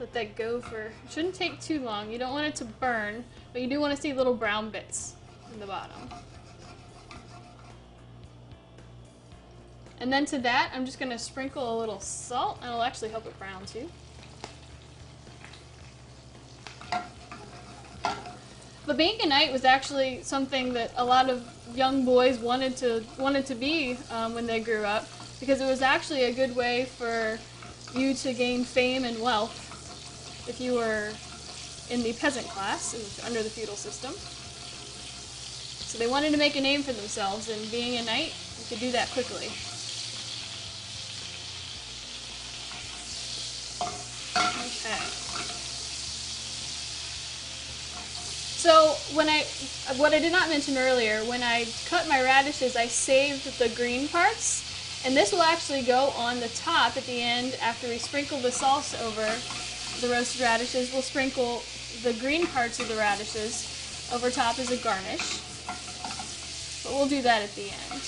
Let 0.00 0.12
that 0.12 0.36
go 0.36 0.60
for, 0.60 0.86
it 0.86 0.92
shouldn't 1.10 1.34
take 1.34 1.60
too 1.60 1.80
long. 1.80 2.10
You 2.10 2.18
don't 2.18 2.32
want 2.32 2.46
it 2.46 2.56
to 2.56 2.64
burn, 2.64 3.24
but 3.52 3.62
you 3.62 3.68
do 3.68 3.80
want 3.80 3.94
to 3.94 4.00
see 4.00 4.12
little 4.12 4.34
brown 4.34 4.70
bits 4.70 5.14
in 5.52 5.60
the 5.60 5.66
bottom. 5.66 6.08
And 10.00 10.12
then 10.12 10.24
to 10.26 10.38
that, 10.40 10.72
I'm 10.74 10.84
just 10.84 10.98
going 10.98 11.10
to 11.10 11.18
sprinkle 11.18 11.76
a 11.76 11.78
little 11.78 12.00
salt, 12.00 12.58
and 12.60 12.70
it'll 12.70 12.82
actually 12.82 13.10
help 13.10 13.26
it 13.26 13.38
brown 13.38 13.64
too. 13.64 13.88
But 18.86 18.96
being 18.98 19.18
a 19.22 19.26
knight 19.26 19.50
was 19.50 19.64
actually 19.64 20.22
something 20.22 20.74
that 20.74 20.92
a 20.96 21.04
lot 21.04 21.30
of 21.30 21.42
young 21.74 22.04
boys 22.04 22.38
wanted 22.38 22.76
to 22.78 23.02
wanted 23.18 23.46
to 23.46 23.54
be 23.54 23.96
um, 24.10 24.34
when 24.34 24.46
they 24.46 24.60
grew 24.60 24.84
up, 24.84 25.08
because 25.40 25.60
it 25.60 25.66
was 25.66 25.80
actually 25.80 26.24
a 26.24 26.32
good 26.32 26.54
way 26.54 26.84
for 26.84 27.38
you 27.98 28.14
to 28.14 28.32
gain 28.32 28.64
fame 28.64 29.04
and 29.04 29.20
wealth 29.20 29.60
if 30.48 30.60
you 30.60 30.74
were 30.74 31.10
in 31.90 32.02
the 32.02 32.12
peasant 32.12 32.46
class 32.48 32.94
under 33.24 33.42
the 33.42 33.50
feudal 33.50 33.76
system. 33.76 34.12
So 35.86 35.98
they 35.98 36.06
wanted 36.06 36.32
to 36.32 36.38
make 36.38 36.56
a 36.56 36.60
name 36.60 36.82
for 36.82 36.92
themselves, 36.92 37.48
and 37.48 37.70
being 37.70 37.98
a 37.98 38.02
knight, 38.02 38.34
you 38.58 38.64
could 38.68 38.80
do 38.80 38.92
that 38.92 39.10
quickly. 39.12 39.50
So 48.64 48.96
when 49.14 49.28
I, 49.28 49.44
what 49.98 50.14
I 50.14 50.18
did 50.18 50.32
not 50.32 50.48
mention 50.48 50.78
earlier, 50.78 51.18
when 51.24 51.42
I 51.42 51.66
cut 51.84 52.08
my 52.08 52.22
radishes, 52.22 52.76
I 52.76 52.86
saved 52.86 53.58
the 53.58 53.68
green 53.76 54.08
parts, 54.08 55.04
and 55.04 55.14
this 55.14 55.32
will 55.32 55.42
actually 55.42 55.82
go 55.82 56.14
on 56.16 56.40
the 56.40 56.48
top 56.48 56.96
at 56.96 57.04
the 57.04 57.20
end 57.20 57.58
after 57.60 57.88
we 57.88 57.98
sprinkle 57.98 58.38
the 58.38 58.50
sauce 58.50 58.98
over 59.02 59.20
the 60.00 60.10
roasted 60.10 60.40
radishes. 60.40 60.90
We'll 60.94 61.02
sprinkle 61.02 61.62
the 62.04 62.18
green 62.18 62.46
parts 62.46 62.80
of 62.80 62.88
the 62.88 62.96
radishes 62.96 64.08
over 64.14 64.30
top 64.30 64.58
as 64.58 64.70
a 64.70 64.78
garnish, 64.78 65.42
but 66.84 66.94
we'll 66.94 67.06
do 67.06 67.20
that 67.20 67.42
at 67.42 67.54
the 67.56 67.64
end. 67.64 68.00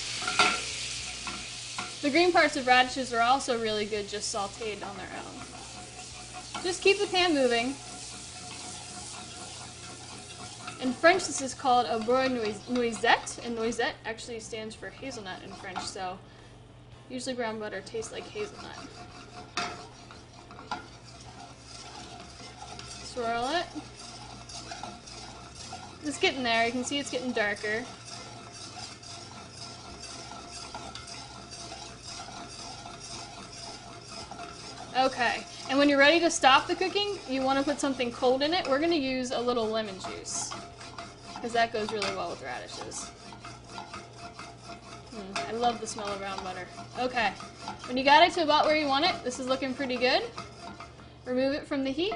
The 2.01 2.09
green 2.09 2.31
parts 2.31 2.57
of 2.57 2.65
radishes 2.65 3.13
are 3.13 3.21
also 3.21 3.61
really 3.61 3.85
good 3.85 4.09
just 4.09 4.33
sauteed 4.33 4.83
on 4.83 4.97
their 4.97 5.13
own. 5.21 6.63
Just 6.63 6.81
keep 6.81 6.97
the 6.97 7.05
pan 7.05 7.35
moving. 7.35 7.75
In 10.79 10.93
French, 10.93 11.25
this 11.25 11.41
is 11.41 11.55
called 11.55 11.87
a 11.87 11.99
beurre 11.99 12.29
noisette, 12.69 13.39
and 13.43 13.55
noisette 13.55 13.95
actually 14.05 14.39
stands 14.39 14.75
for 14.75 14.89
hazelnut 14.89 15.41
in 15.43 15.51
French, 15.53 15.79
so 15.79 16.19
usually 17.09 17.33
brown 17.33 17.59
butter 17.59 17.81
tastes 17.81 18.11
like 18.11 18.23
hazelnut. 18.23 18.77
Swirl 23.03 23.49
it. 23.55 23.65
It's 26.03 26.19
getting 26.19 26.43
there. 26.43 26.67
You 26.67 26.71
can 26.71 26.83
see 26.83 26.99
it's 26.99 27.09
getting 27.09 27.31
darker. 27.31 27.83
Okay, 34.95 35.43
and 35.69 35.77
when 35.77 35.89
you're 35.89 35.99
ready 35.99 36.19
to 36.19 36.29
stop 36.29 36.67
the 36.67 36.75
cooking, 36.75 37.17
you 37.29 37.41
want 37.41 37.57
to 37.59 37.65
put 37.65 37.79
something 37.79 38.11
cold 38.11 38.41
in 38.43 38.53
it. 38.53 38.67
We're 38.67 38.79
going 38.79 38.91
to 38.91 38.97
use 38.97 39.31
a 39.31 39.39
little 39.39 39.67
lemon 39.67 39.95
juice 39.99 40.53
because 41.37 41.53
that 41.53 41.71
goes 41.71 41.91
really 41.91 42.13
well 42.15 42.31
with 42.31 42.43
radishes. 42.43 43.11
Mm, 45.13 45.49
I 45.49 45.51
love 45.53 45.79
the 45.79 45.87
smell 45.87 46.07
of 46.07 46.19
brown 46.19 46.43
butter. 46.43 46.67
Okay, 46.99 47.31
when 47.85 47.97
you 47.97 48.03
got 48.03 48.27
it 48.27 48.33
to 48.33 48.43
about 48.43 48.65
where 48.65 48.75
you 48.75 48.87
want 48.87 49.05
it, 49.05 49.15
this 49.23 49.39
is 49.39 49.47
looking 49.47 49.73
pretty 49.73 49.95
good. 49.95 50.23
Remove 51.25 51.53
it 51.53 51.65
from 51.65 51.83
the 51.83 51.91
heat 51.91 52.13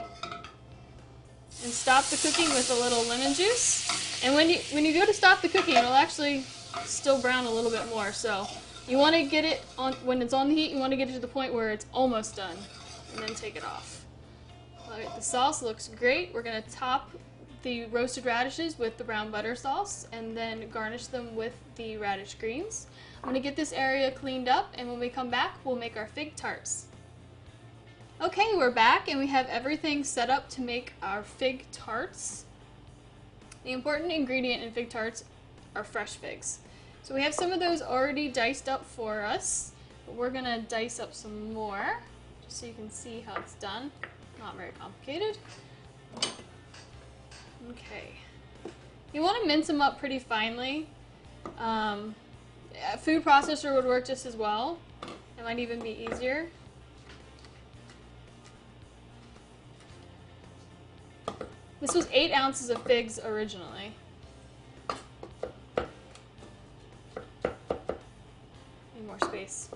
and 1.63 1.71
stop 1.71 2.05
the 2.05 2.17
cooking 2.17 2.49
with 2.49 2.69
a 2.71 2.73
little 2.73 3.03
lemon 3.03 3.33
juice. 3.33 4.23
And 4.23 4.35
when 4.35 4.49
you 4.49 4.57
when 4.71 4.85
you 4.85 4.93
go 4.93 5.05
to 5.05 5.13
stop 5.13 5.41
the 5.41 5.49
cooking, 5.49 5.75
it'll 5.75 5.93
actually 5.93 6.41
still 6.83 7.19
brown 7.21 7.45
a 7.45 7.51
little 7.51 7.71
bit 7.71 7.87
more. 7.89 8.11
So 8.11 8.47
you 8.87 8.97
want 8.97 9.15
to 9.15 9.23
get 9.23 9.45
it 9.45 9.63
on 9.77 9.93
when 10.05 10.21
it's 10.21 10.33
on 10.33 10.49
the 10.49 10.55
heat. 10.55 10.71
You 10.71 10.77
want 10.77 10.91
to 10.91 10.97
get 10.97 11.09
it 11.09 11.13
to 11.13 11.19
the 11.19 11.27
point 11.27 11.53
where 11.53 11.69
it's 11.69 11.85
almost 11.93 12.35
done, 12.35 12.57
and 13.13 13.23
then 13.23 13.35
take 13.35 13.55
it 13.55 13.63
off. 13.63 14.05
All 14.85 14.91
right, 14.91 15.13
the 15.15 15.21
sauce 15.21 15.61
looks 15.61 15.87
great. 15.87 16.33
We're 16.33 16.43
gonna 16.43 16.63
top 16.63 17.11
the 17.63 17.85
roasted 17.85 18.25
radishes 18.25 18.79
with 18.79 18.97
the 18.97 19.03
brown 19.03 19.31
butter 19.31 19.55
sauce 19.55 20.07
and 20.11 20.35
then 20.35 20.69
garnish 20.69 21.07
them 21.07 21.35
with 21.35 21.53
the 21.75 21.97
radish 21.97 22.35
greens. 22.35 22.87
I'm 23.17 23.29
going 23.29 23.41
to 23.41 23.47
get 23.47 23.55
this 23.55 23.71
area 23.71 24.11
cleaned 24.11 24.49
up 24.49 24.73
and 24.75 24.89
when 24.89 24.99
we 24.99 25.09
come 25.09 25.29
back 25.29 25.57
we'll 25.63 25.75
make 25.75 25.95
our 25.95 26.07
fig 26.07 26.35
tarts. 26.35 26.85
Okay, 28.21 28.51
we're 28.55 28.71
back 28.71 29.09
and 29.09 29.19
we 29.19 29.27
have 29.27 29.47
everything 29.47 30.03
set 30.03 30.29
up 30.29 30.49
to 30.49 30.61
make 30.61 30.93
our 31.01 31.23
fig 31.23 31.65
tarts. 31.71 32.45
The 33.63 33.71
important 33.71 34.11
ingredient 34.11 34.63
in 34.63 34.71
fig 34.71 34.89
tarts 34.89 35.23
are 35.75 35.83
fresh 35.83 36.15
figs. 36.15 36.59
So 37.03 37.15
we 37.15 37.21
have 37.23 37.33
some 37.33 37.51
of 37.51 37.59
those 37.59 37.81
already 37.81 38.27
diced 38.27 38.69
up 38.69 38.85
for 38.85 39.21
us, 39.21 39.71
but 40.05 40.15
we're 40.15 40.29
going 40.29 40.45
to 40.45 40.61
dice 40.61 40.99
up 40.99 41.13
some 41.13 41.53
more 41.53 41.99
just 42.43 42.59
so 42.59 42.65
you 42.65 42.73
can 42.73 42.91
see 42.91 43.23
how 43.25 43.39
it's 43.39 43.53
done. 43.55 43.91
Not 44.39 44.55
very 44.55 44.71
complicated. 44.79 45.37
Okay. 47.69 48.11
You 49.13 49.21
want 49.21 49.41
to 49.41 49.47
mince 49.47 49.67
them 49.67 49.81
up 49.81 49.99
pretty 49.99 50.19
finely. 50.19 50.87
Um, 51.57 52.15
a 52.93 52.97
food 52.97 53.23
processor 53.23 53.75
would 53.75 53.85
work 53.85 54.05
just 54.05 54.25
as 54.25 54.35
well. 54.35 54.79
It 55.37 55.43
might 55.43 55.59
even 55.59 55.79
be 55.79 56.07
easier. 56.11 56.47
This 61.79 61.95
was 61.95 62.07
eight 62.13 62.31
ounces 62.31 62.69
of 62.69 62.81
figs 62.83 63.19
originally. 63.23 63.93
Need 68.95 69.07
more 69.07 69.19
space. 69.23 69.69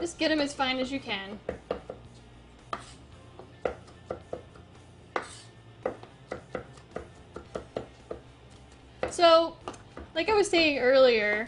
Just 0.00 0.18
get 0.18 0.28
them 0.28 0.40
as 0.40 0.54
fine 0.54 0.78
as 0.78 0.92
you 0.92 1.00
can. 1.00 1.38
Like 10.14 10.28
I 10.28 10.34
was 10.34 10.48
saying 10.48 10.78
earlier, 10.78 11.46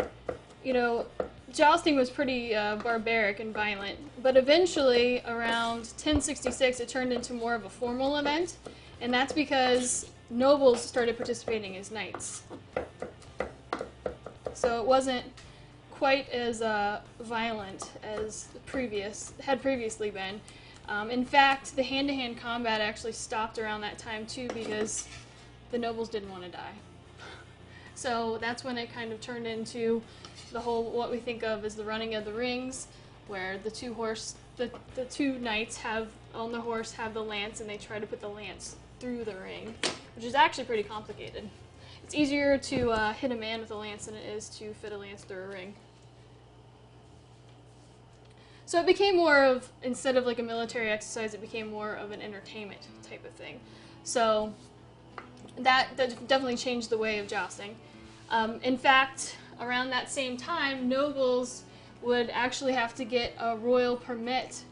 you 0.65 0.73
know, 0.73 1.07
jousting 1.53 1.97
was 1.97 2.11
pretty 2.11 2.55
uh, 2.55 2.77
barbaric 2.77 3.41
and 3.41 3.55
violent, 3.55 3.99
but 4.23 4.37
eventually, 4.37 5.23
around 5.27 5.79
1066, 5.79 6.81
it 6.81 6.89
turned 6.89 7.13
into 7.13 7.33
more 7.33 7.55
of 7.55 7.65
a 7.65 7.71
formal 7.71 8.17
event, 8.17 8.57
and 9.01 9.15
that's 9.15 9.33
because 9.33 10.11
nobles 10.31 10.83
started 10.83 11.17
participating 11.17 11.77
as 11.77 11.91
knights. 11.91 12.43
So 14.55 14.81
it 14.81 14.87
wasn't 14.87 15.25
quite 15.93 16.29
as 16.31 16.61
uh, 16.61 17.01
violent 17.21 17.93
as 18.03 18.49
previous 18.67 19.33
had 19.41 19.63
previously 19.63 20.11
been. 20.11 20.41
Um, 20.89 21.11
in 21.11 21.25
fact, 21.25 21.75
the 21.77 21.83
hand-to-hand 21.83 22.39
combat 22.39 22.81
actually 22.81 23.13
stopped 23.13 23.59
around 23.59 23.81
that 23.83 23.99
time 23.99 24.27
too 24.27 24.49
because 24.55 25.07
the 25.71 25.79
nobles 25.79 26.09
didn't 26.09 26.31
want 26.31 26.45
to 26.45 26.51
die. 26.51 26.73
So 27.97 28.39
that's 28.41 28.63
when 28.63 28.79
it 28.79 28.93
kind 28.93 29.13
of 29.13 29.21
turned 29.21 29.47
into 29.47 30.03
the 30.53 30.61
whole 30.61 30.85
what 30.85 31.11
we 31.11 31.19
think 31.19 31.43
of 31.43 31.65
as 31.65 31.75
the 31.75 31.85
running 31.85 32.15
of 32.15 32.25
the 32.25 32.33
rings, 32.33 32.87
where 33.27 33.59
the 33.59 33.71
two 33.71 33.95
horse 33.95 34.37
the, 34.57 34.71
the 34.95 35.05
two 35.07 35.39
knights 35.39 35.79
have 35.79 36.09
on 36.35 36.53
the 36.53 36.61
horse 36.61 36.93
have 36.93 37.15
the 37.15 37.23
lance 37.23 37.61
and 37.61 37.69
they 37.69 37.77
try 37.77 37.99
to 37.99 38.07
put 38.07 38.21
the 38.21 38.29
lance 38.29 38.77
through 39.01 39.25
the 39.25 39.35
ring, 39.37 39.75
which 40.15 40.25
is 40.25 40.35
actually 40.35 40.65
pretty 40.65 40.83
complicated. 40.83 41.49
It's 42.05 42.15
easier 42.15 42.57
to 42.59 42.91
uh, 42.91 43.13
hit 43.13 43.33
a 43.33 43.35
man 43.35 43.61
with 43.61 43.71
a 43.71 43.75
lance 43.75 44.07
than 44.07 44.15
it 44.15 44.25
is 44.25 44.49
to 44.51 44.73
fit 44.75 44.93
a 44.93 44.97
lance 44.97 45.25
through 45.25 45.43
a 45.43 45.49
ring. 45.49 45.75
So 48.65 48.81
it 48.81 48.87
became 48.87 49.17
more 49.17 49.45
of, 49.45 49.69
instead 49.83 50.17
of 50.17 50.27
like 50.27 50.39
a 50.39 50.43
military 50.43 50.91
exercise, 50.91 51.35
it 51.35 51.41
became 51.41 51.71
more 51.71 51.95
of 51.95 52.11
an 52.11 52.21
entertainment 52.21 52.81
type 53.09 53.25
of 53.25 53.33
thing. 53.33 53.61
So 54.05 54.53
that, 55.59 55.89
that 55.97 56.29
definitely 56.29 56.57
changed 56.57 56.91
the 56.91 56.99
way 56.99 57.19
of 57.19 57.29
jousting. 57.29 57.77
Um, 58.31 58.61
in 58.63 58.77
fact, 58.77 59.37
around 59.61 59.91
that 59.91 60.11
same 60.11 60.37
time, 60.37 60.89
nobles 60.89 61.65
would 62.03 62.31
actually 62.31 62.73
have 62.73 62.95
to 62.97 63.05
get 63.05 63.33
a 63.39 63.57
royal 63.57 63.97
permit 63.97 64.63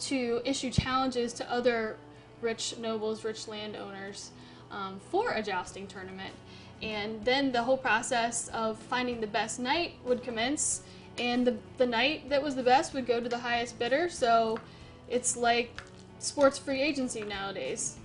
to 0.00 0.40
issue 0.44 0.70
challenges 0.70 1.32
to 1.34 1.50
other 1.50 1.96
rich 2.40 2.76
nobles, 2.78 3.24
rich 3.24 3.48
landowners 3.48 4.30
um, 4.70 5.00
for 5.10 5.30
a 5.32 5.42
jousting 5.42 5.86
tournament. 5.86 6.34
And 6.82 7.24
then 7.24 7.52
the 7.52 7.62
whole 7.62 7.76
process 7.76 8.48
of 8.48 8.78
finding 8.78 9.20
the 9.20 9.26
best 9.26 9.60
knight 9.60 9.94
would 10.04 10.22
commence 10.22 10.82
and 11.18 11.46
the, 11.46 11.56
the 11.78 11.86
knight 11.86 12.28
that 12.28 12.42
was 12.42 12.56
the 12.56 12.62
best 12.62 12.92
would 12.92 13.06
go 13.06 13.20
to 13.20 13.28
the 13.28 13.38
highest 13.38 13.78
bidder. 13.78 14.08
So 14.08 14.58
it's 15.08 15.36
like 15.36 15.82
sports 16.18 16.58
free 16.58 16.80
agency 16.82 17.22
nowadays. 17.22 17.96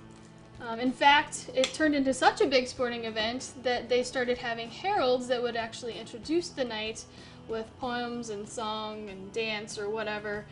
Um, 0.67 0.79
in 0.79 0.91
fact, 0.91 1.49
it 1.55 1.73
turned 1.73 1.95
into 1.95 2.13
such 2.13 2.41
a 2.41 2.45
big 2.45 2.67
sporting 2.67 3.05
event 3.05 3.53
that 3.63 3.87
they 3.87 4.03
started 4.03 4.37
having 4.37 4.69
heralds 4.69 5.27
that 5.27 5.41
would 5.41 5.55
actually 5.55 5.97
introduce 5.97 6.49
the 6.49 6.65
knight 6.65 7.05
with 7.47 7.65
poems 7.79 8.29
and 8.29 8.47
song 8.47 9.09
and 9.09 9.31
dance 9.33 9.79
or 9.79 9.89
whatever, 9.89 10.45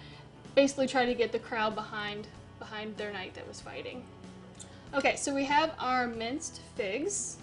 basically 0.55 0.87
try 0.87 1.05
to 1.05 1.13
get 1.13 1.31
the 1.31 1.39
crowd 1.39 1.75
behind 1.75 2.27
behind 2.57 2.97
their 2.97 3.13
knight 3.13 3.35
that 3.35 3.47
was 3.47 3.61
fighting. 3.61 4.03
Okay, 4.93 5.15
so 5.15 5.33
we 5.35 5.45
have 5.45 5.73
our 5.79 6.07
minced 6.07 6.61
figs. 6.75 7.37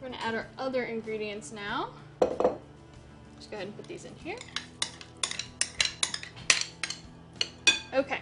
We're 0.00 0.08
to 0.08 0.24
add 0.24 0.34
our 0.34 0.46
other 0.58 0.84
ingredients 0.84 1.52
now. 1.52 1.90
Just 2.20 3.50
go 3.50 3.56
ahead 3.56 3.66
and 3.66 3.76
put 3.76 3.86
these 3.86 4.04
in 4.04 4.14
here. 4.16 4.38
Okay. 7.92 8.20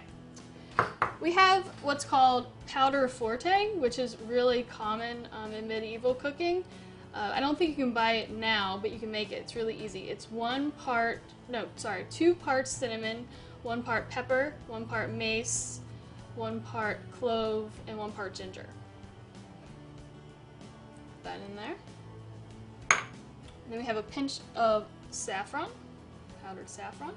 We 1.21 1.33
have 1.33 1.65
what's 1.83 2.05
called 2.05 2.47
powder 2.67 3.06
forte, 3.06 3.75
which 3.76 3.99
is 3.99 4.17
really 4.26 4.63
common 4.63 5.28
um, 5.33 5.52
in 5.52 5.69
medieval 5.69 6.15
cooking. 6.15 6.65
Uh, 7.13 7.33
I 7.35 7.41
don't 7.41 7.59
think 7.59 7.76
you 7.76 7.85
can 7.85 7.93
buy 7.93 8.13
it 8.13 8.30
now, 8.30 8.78
but 8.80 8.91
you 8.91 8.99
can 8.99 9.11
make 9.11 9.30
it. 9.30 9.37
It's 9.37 9.54
really 9.54 9.75
easy. 9.75 10.09
It's 10.09 10.30
one 10.30 10.71
part, 10.71 11.21
no, 11.50 11.67
sorry, 11.76 12.06
two 12.11 12.35
parts 12.35 12.71
cinnamon, 12.71 13.26
one 13.63 13.83
part 13.83 14.09
pepper, 14.09 14.54
one 14.67 14.87
part 14.87 15.11
mace, 15.11 15.80
one 16.37 16.61
part 16.61 16.99
clove, 17.13 17.71
and 17.87 17.99
one 17.99 18.13
part 18.13 18.33
ginger. 18.33 18.67
Put 21.23 21.25
that 21.25 21.39
in 21.50 21.56
there. 21.56 22.99
then 23.69 23.78
we 23.78 23.85
have 23.85 23.99
a 23.99 24.02
pinch 24.02 24.39
of 24.56 24.87
saffron, 25.11 25.69
powdered 26.43 26.71
saffron. 26.71 27.15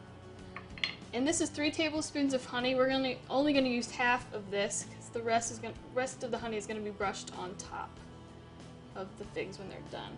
And 1.13 1.28
this 1.28 1.41
is 1.41 1.49
three 1.49 1.69
tablespoons 1.69 2.34
of 2.34 2.43
honey. 2.43 2.73
We're 2.73 2.89
gonna 2.89 3.13
only 3.30 3.54
gonna 3.54 3.69
use 3.69 3.91
half 3.91 4.32
of 4.34 4.49
this 4.49 4.88
because 4.89 5.10
the 5.10 5.21
rest 5.21 5.52
is 5.52 5.60
gonna 5.60 5.76
rest 5.93 6.23
of 6.23 6.32
the 6.32 6.38
honey 6.39 6.58
is 6.58 6.65
gonna 6.65 6.80
be 6.80 6.89
brushed 6.89 7.32
on 7.38 7.54
top 7.56 7.91
of 8.95 9.08
the 9.19 9.26
figs 9.26 9.60
when 9.60 9.69
they're 9.69 9.78
done. 9.91 10.17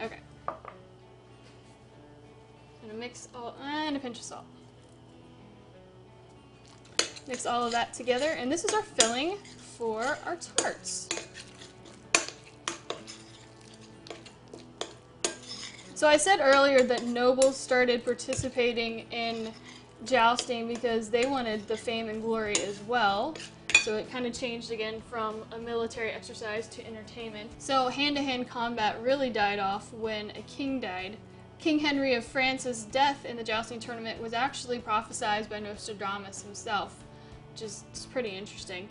Okay. 0.00 0.18
Gonna 2.80 2.94
mix 2.94 3.28
all 3.34 3.54
and 3.62 3.96
a 3.96 4.00
pinch 4.00 4.18
of 4.18 4.24
salt. 4.24 4.46
Mix 7.28 7.44
all 7.46 7.64
of 7.64 7.72
that 7.72 7.92
together, 7.92 8.30
and 8.30 8.50
this 8.50 8.64
is 8.64 8.74
our 8.74 8.82
filling 8.82 9.36
for 9.76 10.18
our 10.24 10.36
tarts. 10.56 11.08
So 16.02 16.08
I 16.08 16.16
said 16.16 16.40
earlier 16.40 16.82
that 16.82 17.04
nobles 17.04 17.56
started 17.56 18.04
participating 18.04 19.06
in 19.12 19.52
jousting 20.04 20.66
because 20.66 21.10
they 21.10 21.26
wanted 21.26 21.68
the 21.68 21.76
fame 21.76 22.08
and 22.08 22.20
glory 22.20 22.56
as 22.56 22.80
well. 22.88 23.36
So 23.84 23.98
it 23.98 24.10
kind 24.10 24.26
of 24.26 24.32
changed 24.32 24.72
again 24.72 25.00
from 25.08 25.44
a 25.52 25.58
military 25.58 26.10
exercise 26.10 26.66
to 26.70 26.84
entertainment. 26.84 27.52
So 27.58 27.86
hand-to-hand 27.86 28.46
-hand 28.46 28.48
combat 28.48 29.00
really 29.00 29.30
died 29.30 29.60
off 29.60 29.92
when 29.92 30.30
a 30.30 30.42
king 30.56 30.80
died. 30.80 31.18
King 31.60 31.78
Henry 31.78 32.14
of 32.16 32.24
France's 32.24 32.82
death 32.82 33.24
in 33.24 33.36
the 33.36 33.44
jousting 33.44 33.78
tournament 33.78 34.20
was 34.20 34.32
actually 34.32 34.80
prophesied 34.80 35.48
by 35.48 35.60
Nostradamus 35.60 36.42
himself, 36.42 36.92
which 37.52 37.62
is 37.62 37.84
pretty 38.12 38.30
interesting. 38.30 38.88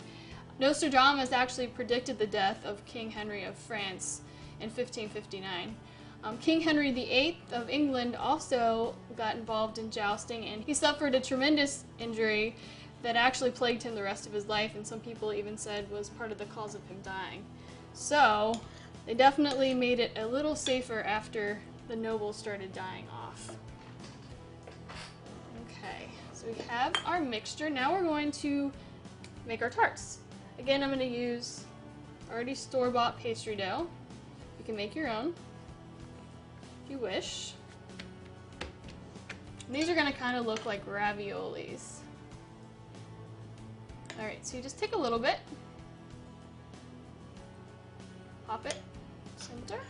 Nostradamus 0.58 1.30
actually 1.30 1.66
predicted 1.66 2.18
the 2.18 2.32
death 2.40 2.64
of 2.64 2.86
King 2.86 3.10
Henry 3.10 3.44
of 3.44 3.54
France 3.54 4.22
in 4.60 4.70
1559. 4.70 5.76
Um, 6.24 6.38
King 6.38 6.60
Henry 6.60 6.92
VIII 6.92 7.38
of 7.52 7.68
England 7.68 8.14
also 8.14 8.94
got 9.16 9.34
involved 9.34 9.78
in 9.78 9.90
jousting 9.90 10.44
and 10.44 10.62
he 10.62 10.72
suffered 10.72 11.14
a 11.14 11.20
tremendous 11.20 11.84
injury 11.98 12.54
that 13.02 13.16
actually 13.16 13.50
plagued 13.50 13.82
him 13.82 13.96
the 13.96 14.02
rest 14.02 14.26
of 14.26 14.32
his 14.32 14.46
life 14.46 14.76
and 14.76 14.86
some 14.86 15.00
people 15.00 15.32
even 15.32 15.58
said 15.58 15.90
was 15.90 16.10
part 16.10 16.30
of 16.30 16.38
the 16.38 16.44
cause 16.46 16.76
of 16.76 16.86
him 16.86 16.98
dying. 17.02 17.44
So 17.92 18.60
they 19.04 19.14
definitely 19.14 19.74
made 19.74 19.98
it 19.98 20.12
a 20.16 20.24
little 20.24 20.54
safer 20.54 21.00
after 21.02 21.60
the 21.88 21.96
nobles 21.96 22.36
started 22.36 22.72
dying 22.72 23.06
off. 23.12 23.56
Okay, 25.66 26.08
so 26.32 26.46
we 26.46 26.54
have 26.68 26.92
our 27.04 27.20
mixture. 27.20 27.68
Now 27.68 27.92
we're 27.92 28.04
going 28.04 28.30
to 28.32 28.70
make 29.44 29.60
our 29.60 29.70
tarts. 29.70 30.18
Again, 30.60 30.84
I'm 30.84 30.90
going 30.90 31.00
to 31.00 31.04
use 31.04 31.64
already 32.30 32.54
store-bought 32.54 33.18
pastry 33.18 33.56
dough. 33.56 33.88
You 34.58 34.64
can 34.64 34.76
make 34.76 34.94
your 34.94 35.08
own 35.08 35.34
you 36.88 36.98
wish. 36.98 37.54
These 39.70 39.88
are 39.88 39.94
gonna 39.94 40.12
kind 40.12 40.36
of 40.36 40.46
look 40.46 40.66
like 40.66 40.84
raviolis. 40.86 41.98
All 44.18 44.26
right, 44.26 44.44
so 44.46 44.56
you 44.56 44.62
just 44.62 44.78
take 44.78 44.94
a 44.94 44.98
little 44.98 45.18
bit, 45.18 45.38
pop 48.46 48.66
it 48.66 48.76
center. 49.36 49.80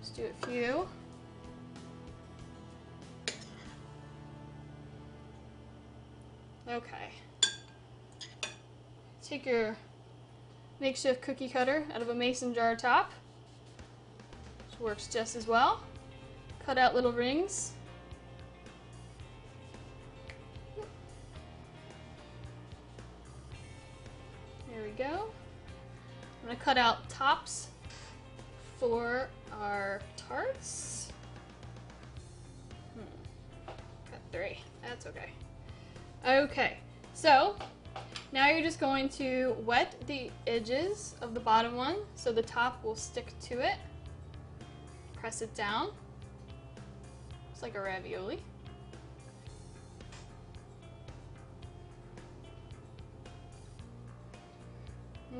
Just 0.00 0.16
do 0.16 0.24
a 0.24 0.46
few. 0.46 0.88
Okay. 6.68 7.10
Take 9.22 9.46
your 9.46 9.76
makeshift 10.80 11.20
cookie 11.20 11.48
cutter 11.48 11.84
out 11.94 12.02
of 12.02 12.08
a 12.08 12.14
mason 12.14 12.54
jar 12.54 12.74
top. 12.74 13.12
Which 14.70 14.80
works 14.80 15.06
just 15.06 15.36
as 15.36 15.46
well. 15.46 15.82
Cut 16.64 16.78
out 16.78 16.94
little 16.94 17.12
rings. 17.12 17.72
There 24.68 24.82
we 24.82 24.90
go. 24.90 25.26
I'm 26.40 26.46
going 26.46 26.56
to 26.56 26.62
cut 26.62 26.78
out 26.78 27.08
tops 27.08 27.68
for 28.78 29.28
our 29.60 30.00
tarts. 30.16 31.12
Hmm. 32.94 33.72
Cut 34.10 34.20
three. 34.32 34.58
That's 34.82 35.06
okay. 35.06 35.30
Okay, 36.26 36.78
so 37.14 37.56
now 38.32 38.48
you're 38.48 38.62
just 38.62 38.78
going 38.78 39.08
to 39.08 39.56
wet 39.64 39.94
the 40.06 40.30
edges 40.46 41.16
of 41.20 41.34
the 41.34 41.40
bottom 41.40 41.76
one 41.76 41.96
so 42.14 42.32
the 42.32 42.42
top 42.42 42.82
will 42.84 42.94
stick 42.94 43.32
to 43.42 43.58
it. 43.58 43.76
press 45.14 45.42
it 45.42 45.54
down. 45.54 45.90
It's 47.52 47.62
like 47.62 47.74
a 47.74 47.80
ravioli. 47.80 48.40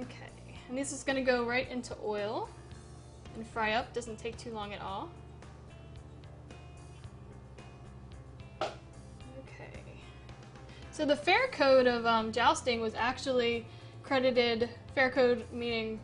Okay, 0.03 0.31
and 0.69 0.79
this 0.79 0.93
is 0.93 1.03
gonna 1.03 1.23
go 1.23 1.45
right 1.45 1.69
into 1.71 1.97
oil 2.05 2.49
and 3.37 3.47
fry 3.47 3.73
up. 3.73 3.93
Doesn't 3.93 4.19
take 4.19 4.37
too 4.37 4.53
long 4.53 4.73
at 4.73 4.81
all. 4.81 5.11
So 11.01 11.07
the 11.07 11.17
fair 11.17 11.49
code 11.49 11.87
of 11.87 12.05
um, 12.05 12.31
jousting 12.31 12.83
was 12.83 12.95
actually 12.95 13.65
credited, 14.03 14.69
fair 14.95 15.11
code 15.11 15.47
meaning, 15.51 15.99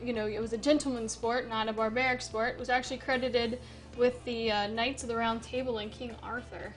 you 0.00 0.12
know, 0.12 0.26
it 0.26 0.38
was 0.38 0.52
a 0.52 0.56
gentleman's 0.56 1.10
sport, 1.10 1.48
not 1.48 1.68
a 1.68 1.72
barbaric 1.72 2.22
sport, 2.22 2.56
was 2.56 2.68
actually 2.68 2.98
credited 2.98 3.58
with 3.96 4.24
the 4.24 4.52
uh, 4.52 4.68
Knights 4.68 5.02
of 5.02 5.08
the 5.08 5.16
Round 5.16 5.42
Table 5.42 5.78
and 5.78 5.90
King 5.90 6.14
Arthur. 6.22 6.72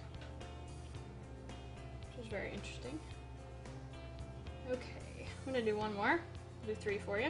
Which 2.07 2.25
is 2.25 2.31
very 2.31 2.51
interesting. 2.51 2.99
Okay, 4.71 5.27
I'm 5.45 5.53
gonna 5.53 5.63
do 5.63 5.77
one 5.77 5.93
more. 5.93 6.19
do 6.65 6.73
three 6.73 6.97
for 6.97 7.19
you. 7.19 7.29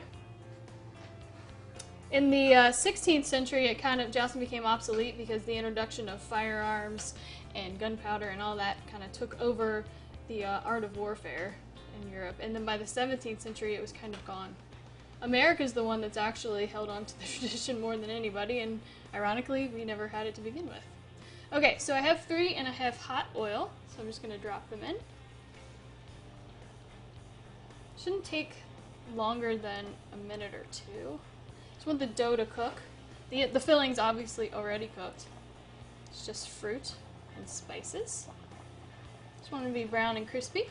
In 2.11 2.29
the 2.29 2.55
uh, 2.55 2.71
16th 2.71 3.25
century, 3.25 3.67
it 3.67 3.79
kind 3.79 3.99
of 3.99 4.11
jousting 4.11 4.39
became 4.39 4.65
obsolete 4.65 5.17
because 5.17 5.43
the 5.43 5.55
introduction 5.57 6.07
of 6.07 6.21
firearms 6.21 7.15
and 7.53 7.77
gunpowder 7.77 8.29
and 8.29 8.41
all 8.41 8.55
that 8.55 8.77
kind 8.89 9.03
of 9.03 9.11
took 9.11 9.37
over 9.41 9.83
the 10.31 10.45
uh, 10.45 10.61
art 10.63 10.83
of 10.83 10.95
warfare 10.95 11.55
in 12.01 12.11
Europe. 12.11 12.35
And 12.39 12.55
then 12.55 12.63
by 12.63 12.77
the 12.77 12.85
17th 12.85 13.41
century, 13.41 13.75
it 13.75 13.81
was 13.81 13.91
kind 13.91 14.13
of 14.13 14.25
gone. 14.25 14.55
America 15.21 15.61
is 15.61 15.73
the 15.73 15.83
one 15.83 16.01
that's 16.01 16.17
actually 16.17 16.65
held 16.65 16.89
on 16.89 17.05
to 17.05 17.19
the 17.19 17.25
tradition 17.39 17.81
more 17.81 17.97
than 17.97 18.09
anybody, 18.09 18.59
and 18.59 18.79
ironically, 19.13 19.69
we 19.73 19.83
never 19.83 20.07
had 20.07 20.25
it 20.25 20.35
to 20.35 20.41
begin 20.41 20.67
with. 20.67 20.83
Okay, 21.53 21.75
so 21.79 21.93
I 21.93 21.99
have 21.99 22.21
three 22.21 22.53
and 22.55 22.65
I 22.67 22.71
have 22.71 22.95
hot 22.95 23.25
oil, 23.35 23.71
so 23.87 24.01
I'm 24.01 24.07
just 24.07 24.23
going 24.23 24.33
to 24.33 24.41
drop 24.41 24.69
them 24.69 24.79
in. 24.83 24.95
Shouldn't 27.97 28.23
take 28.23 28.53
longer 29.13 29.57
than 29.57 29.85
a 30.13 30.17
minute 30.17 30.53
or 30.53 30.65
two. 30.71 31.19
Just 31.75 31.85
want 31.85 31.99
the 31.99 32.07
dough 32.07 32.37
to 32.37 32.45
cook. 32.45 32.75
The, 33.29 33.45
the 33.47 33.59
filling's 33.59 33.99
obviously 33.99 34.51
already 34.53 34.89
cooked. 34.95 35.25
It's 36.09 36.25
just 36.25 36.47
fruit 36.47 36.93
and 37.37 37.47
spices. 37.47 38.27
Want 39.51 39.65
to 39.65 39.71
be 39.71 39.83
brown 39.83 40.15
and 40.15 40.27
crispy. 40.27 40.67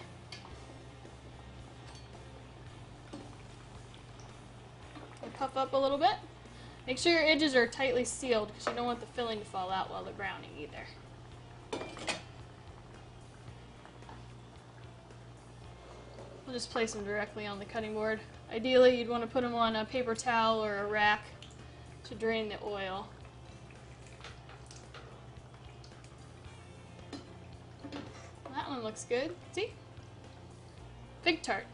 And 5.22 5.34
puff 5.34 5.56
up 5.56 5.74
a 5.74 5.76
little 5.76 5.98
bit. 5.98 6.14
Make 6.86 6.96
sure 6.96 7.12
your 7.12 7.22
edges 7.22 7.54
are 7.54 7.66
tightly 7.66 8.04
sealed 8.04 8.48
because 8.48 8.66
you 8.66 8.72
don't 8.72 8.86
want 8.86 9.00
the 9.00 9.06
filling 9.06 9.38
to 9.38 9.44
fall 9.44 9.70
out 9.70 9.90
while 9.90 10.02
they're 10.02 10.14
browning 10.14 10.50
either. 10.58 10.86
We'll 16.46 16.54
just 16.54 16.70
place 16.70 16.94
them 16.94 17.04
directly 17.04 17.46
on 17.46 17.58
the 17.58 17.66
cutting 17.66 17.94
board. 17.94 18.18
Ideally, 18.50 18.98
you'd 18.98 19.08
want 19.08 19.22
to 19.22 19.28
put 19.28 19.42
them 19.42 19.54
on 19.54 19.76
a 19.76 19.84
paper 19.84 20.14
towel 20.14 20.64
or 20.64 20.78
a 20.78 20.86
rack 20.86 21.22
to 22.04 22.14
drain 22.14 22.48
the 22.48 22.56
oil. 22.64 23.08
One 28.80 28.86
looks 28.86 29.04
good. 29.04 29.34
See? 29.52 29.72
Fig 31.22 31.42
tart. 31.42 31.64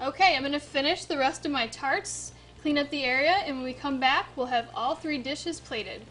Okay, 0.00 0.34
I'm 0.34 0.42
going 0.42 0.52
to 0.52 0.60
finish 0.60 1.04
the 1.04 1.16
rest 1.16 1.46
of 1.46 1.52
my 1.52 1.68
tarts, 1.68 2.32
clean 2.62 2.78
up 2.78 2.90
the 2.90 3.04
area, 3.04 3.36
and 3.44 3.56
when 3.56 3.64
we 3.64 3.72
come 3.72 4.00
back, 4.00 4.26
we'll 4.36 4.46
have 4.46 4.68
all 4.74 4.94
three 4.94 5.18
dishes 5.18 5.60
plated. 5.60 6.02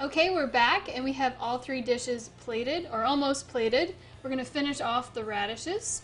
Okay, 0.00 0.30
we're 0.30 0.46
back 0.46 0.88
and 0.94 1.04
we 1.04 1.12
have 1.12 1.34
all 1.40 1.58
three 1.58 1.82
dishes 1.82 2.30
plated 2.40 2.88
or 2.92 3.02
almost 3.02 3.48
plated. 3.48 3.94
We're 4.22 4.30
going 4.30 4.38
to 4.38 4.50
finish 4.50 4.80
off 4.80 5.12
the 5.12 5.24
radishes. 5.24 6.02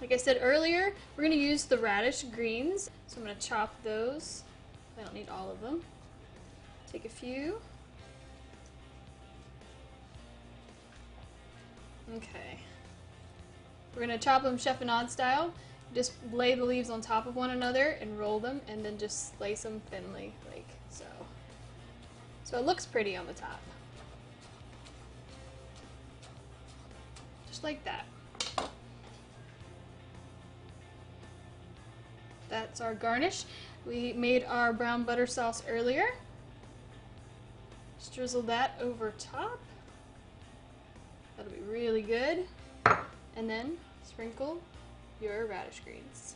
Like 0.00 0.12
I 0.12 0.16
said 0.16 0.38
earlier, 0.40 0.94
we're 1.16 1.24
going 1.24 1.38
to 1.38 1.44
use 1.44 1.64
the 1.64 1.78
radish 1.78 2.22
greens. 2.22 2.90
So 3.06 3.18
I'm 3.18 3.24
going 3.24 3.36
to 3.36 3.46
chop 3.46 3.74
those. 3.82 4.43
I 4.98 5.02
don't 5.02 5.14
need 5.14 5.28
all 5.28 5.50
of 5.50 5.60
them. 5.60 5.82
Take 6.90 7.04
a 7.04 7.08
few. 7.08 7.60
Okay. 12.16 12.58
We're 13.96 14.06
to 14.06 14.18
chop 14.18 14.42
them 14.42 14.58
chiffonade 14.58 15.10
style. 15.10 15.52
Just 15.94 16.12
lay 16.32 16.54
the 16.54 16.64
leaves 16.64 16.90
on 16.90 17.00
top 17.00 17.26
of 17.26 17.36
one 17.36 17.50
another 17.50 17.96
and 18.00 18.18
roll 18.18 18.40
them 18.40 18.60
and 18.68 18.84
then 18.84 18.98
just 18.98 19.36
slice 19.38 19.62
them 19.62 19.80
thinly 19.90 20.34
like 20.50 20.66
so. 20.90 21.04
So 22.42 22.58
it 22.58 22.66
looks 22.66 22.84
pretty 22.84 23.16
on 23.16 23.26
the 23.26 23.32
top. 23.32 23.60
Just 27.48 27.62
like 27.62 27.84
that. 27.84 28.06
That's 32.48 32.80
our 32.80 32.94
garnish. 32.94 33.44
We 33.86 34.14
made 34.14 34.44
our 34.44 34.72
brown 34.72 35.04
butter 35.04 35.26
sauce 35.26 35.62
earlier. 35.68 36.06
Just 37.98 38.14
drizzle 38.14 38.42
that 38.42 38.78
over 38.80 39.12
top. 39.18 39.58
That'll 41.36 41.52
be 41.52 41.60
really 41.60 42.02
good. 42.02 42.44
And 43.36 43.48
then 43.50 43.76
sprinkle 44.04 44.60
your 45.20 45.46
radish 45.46 45.80
greens. 45.84 46.34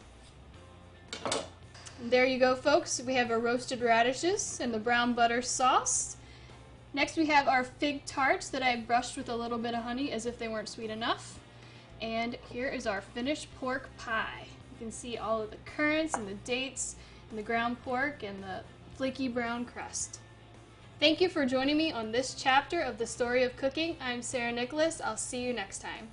There 2.02 2.24
you 2.24 2.38
go, 2.38 2.54
folks. 2.54 3.00
We 3.00 3.14
have 3.14 3.30
our 3.30 3.38
roasted 3.38 3.80
radishes 3.80 4.61
and 4.61 4.72
the 4.72 4.78
brown 4.78 5.14
butter 5.14 5.42
sauce. 5.42 6.16
Next, 6.94 7.16
we 7.16 7.26
have 7.26 7.48
our 7.48 7.64
fig 7.64 8.04
tarts 8.04 8.48
that 8.50 8.62
I 8.62 8.76
brushed 8.76 9.16
with 9.16 9.28
a 9.28 9.37
little 9.37 9.58
bit 9.58 9.74
of 9.74 9.82
honey 9.82 10.12
as 10.12 10.26
if 10.26 10.38
they 10.38 10.48
weren't 10.48 10.68
sweet 10.68 10.90
enough. 10.90 11.38
And 12.00 12.37
here 12.50 12.68
is 12.68 12.87
our 12.87 13.00
finished 13.00 13.48
pork 13.58 13.88
pie. 13.98 14.46
You 14.72 14.87
can 14.87 14.92
see 14.92 15.16
all 15.16 15.42
of 15.42 15.50
the 15.50 15.56
currants 15.64 16.14
and 16.14 16.28
the 16.28 16.34
dates 16.34 16.96
and 17.30 17.38
the 17.38 17.42
ground 17.42 17.82
pork 17.84 18.22
and 18.22 18.42
the 18.42 18.62
flaky 18.96 19.28
brown 19.28 19.64
crust. 19.64 20.20
Thank 21.00 21.20
you 21.20 21.28
for 21.28 21.46
joining 21.46 21.76
me 21.76 21.92
on 21.92 22.10
this 22.10 22.34
chapter 22.34 22.80
of 22.80 22.98
the 22.98 23.06
story 23.06 23.44
of 23.44 23.56
cooking. 23.56 23.96
I'm 24.00 24.22
Sarah 24.22 24.52
Nicholas. 24.52 25.00
I'll 25.02 25.16
see 25.16 25.42
you 25.42 25.52
next 25.52 25.80
time. 25.80 26.08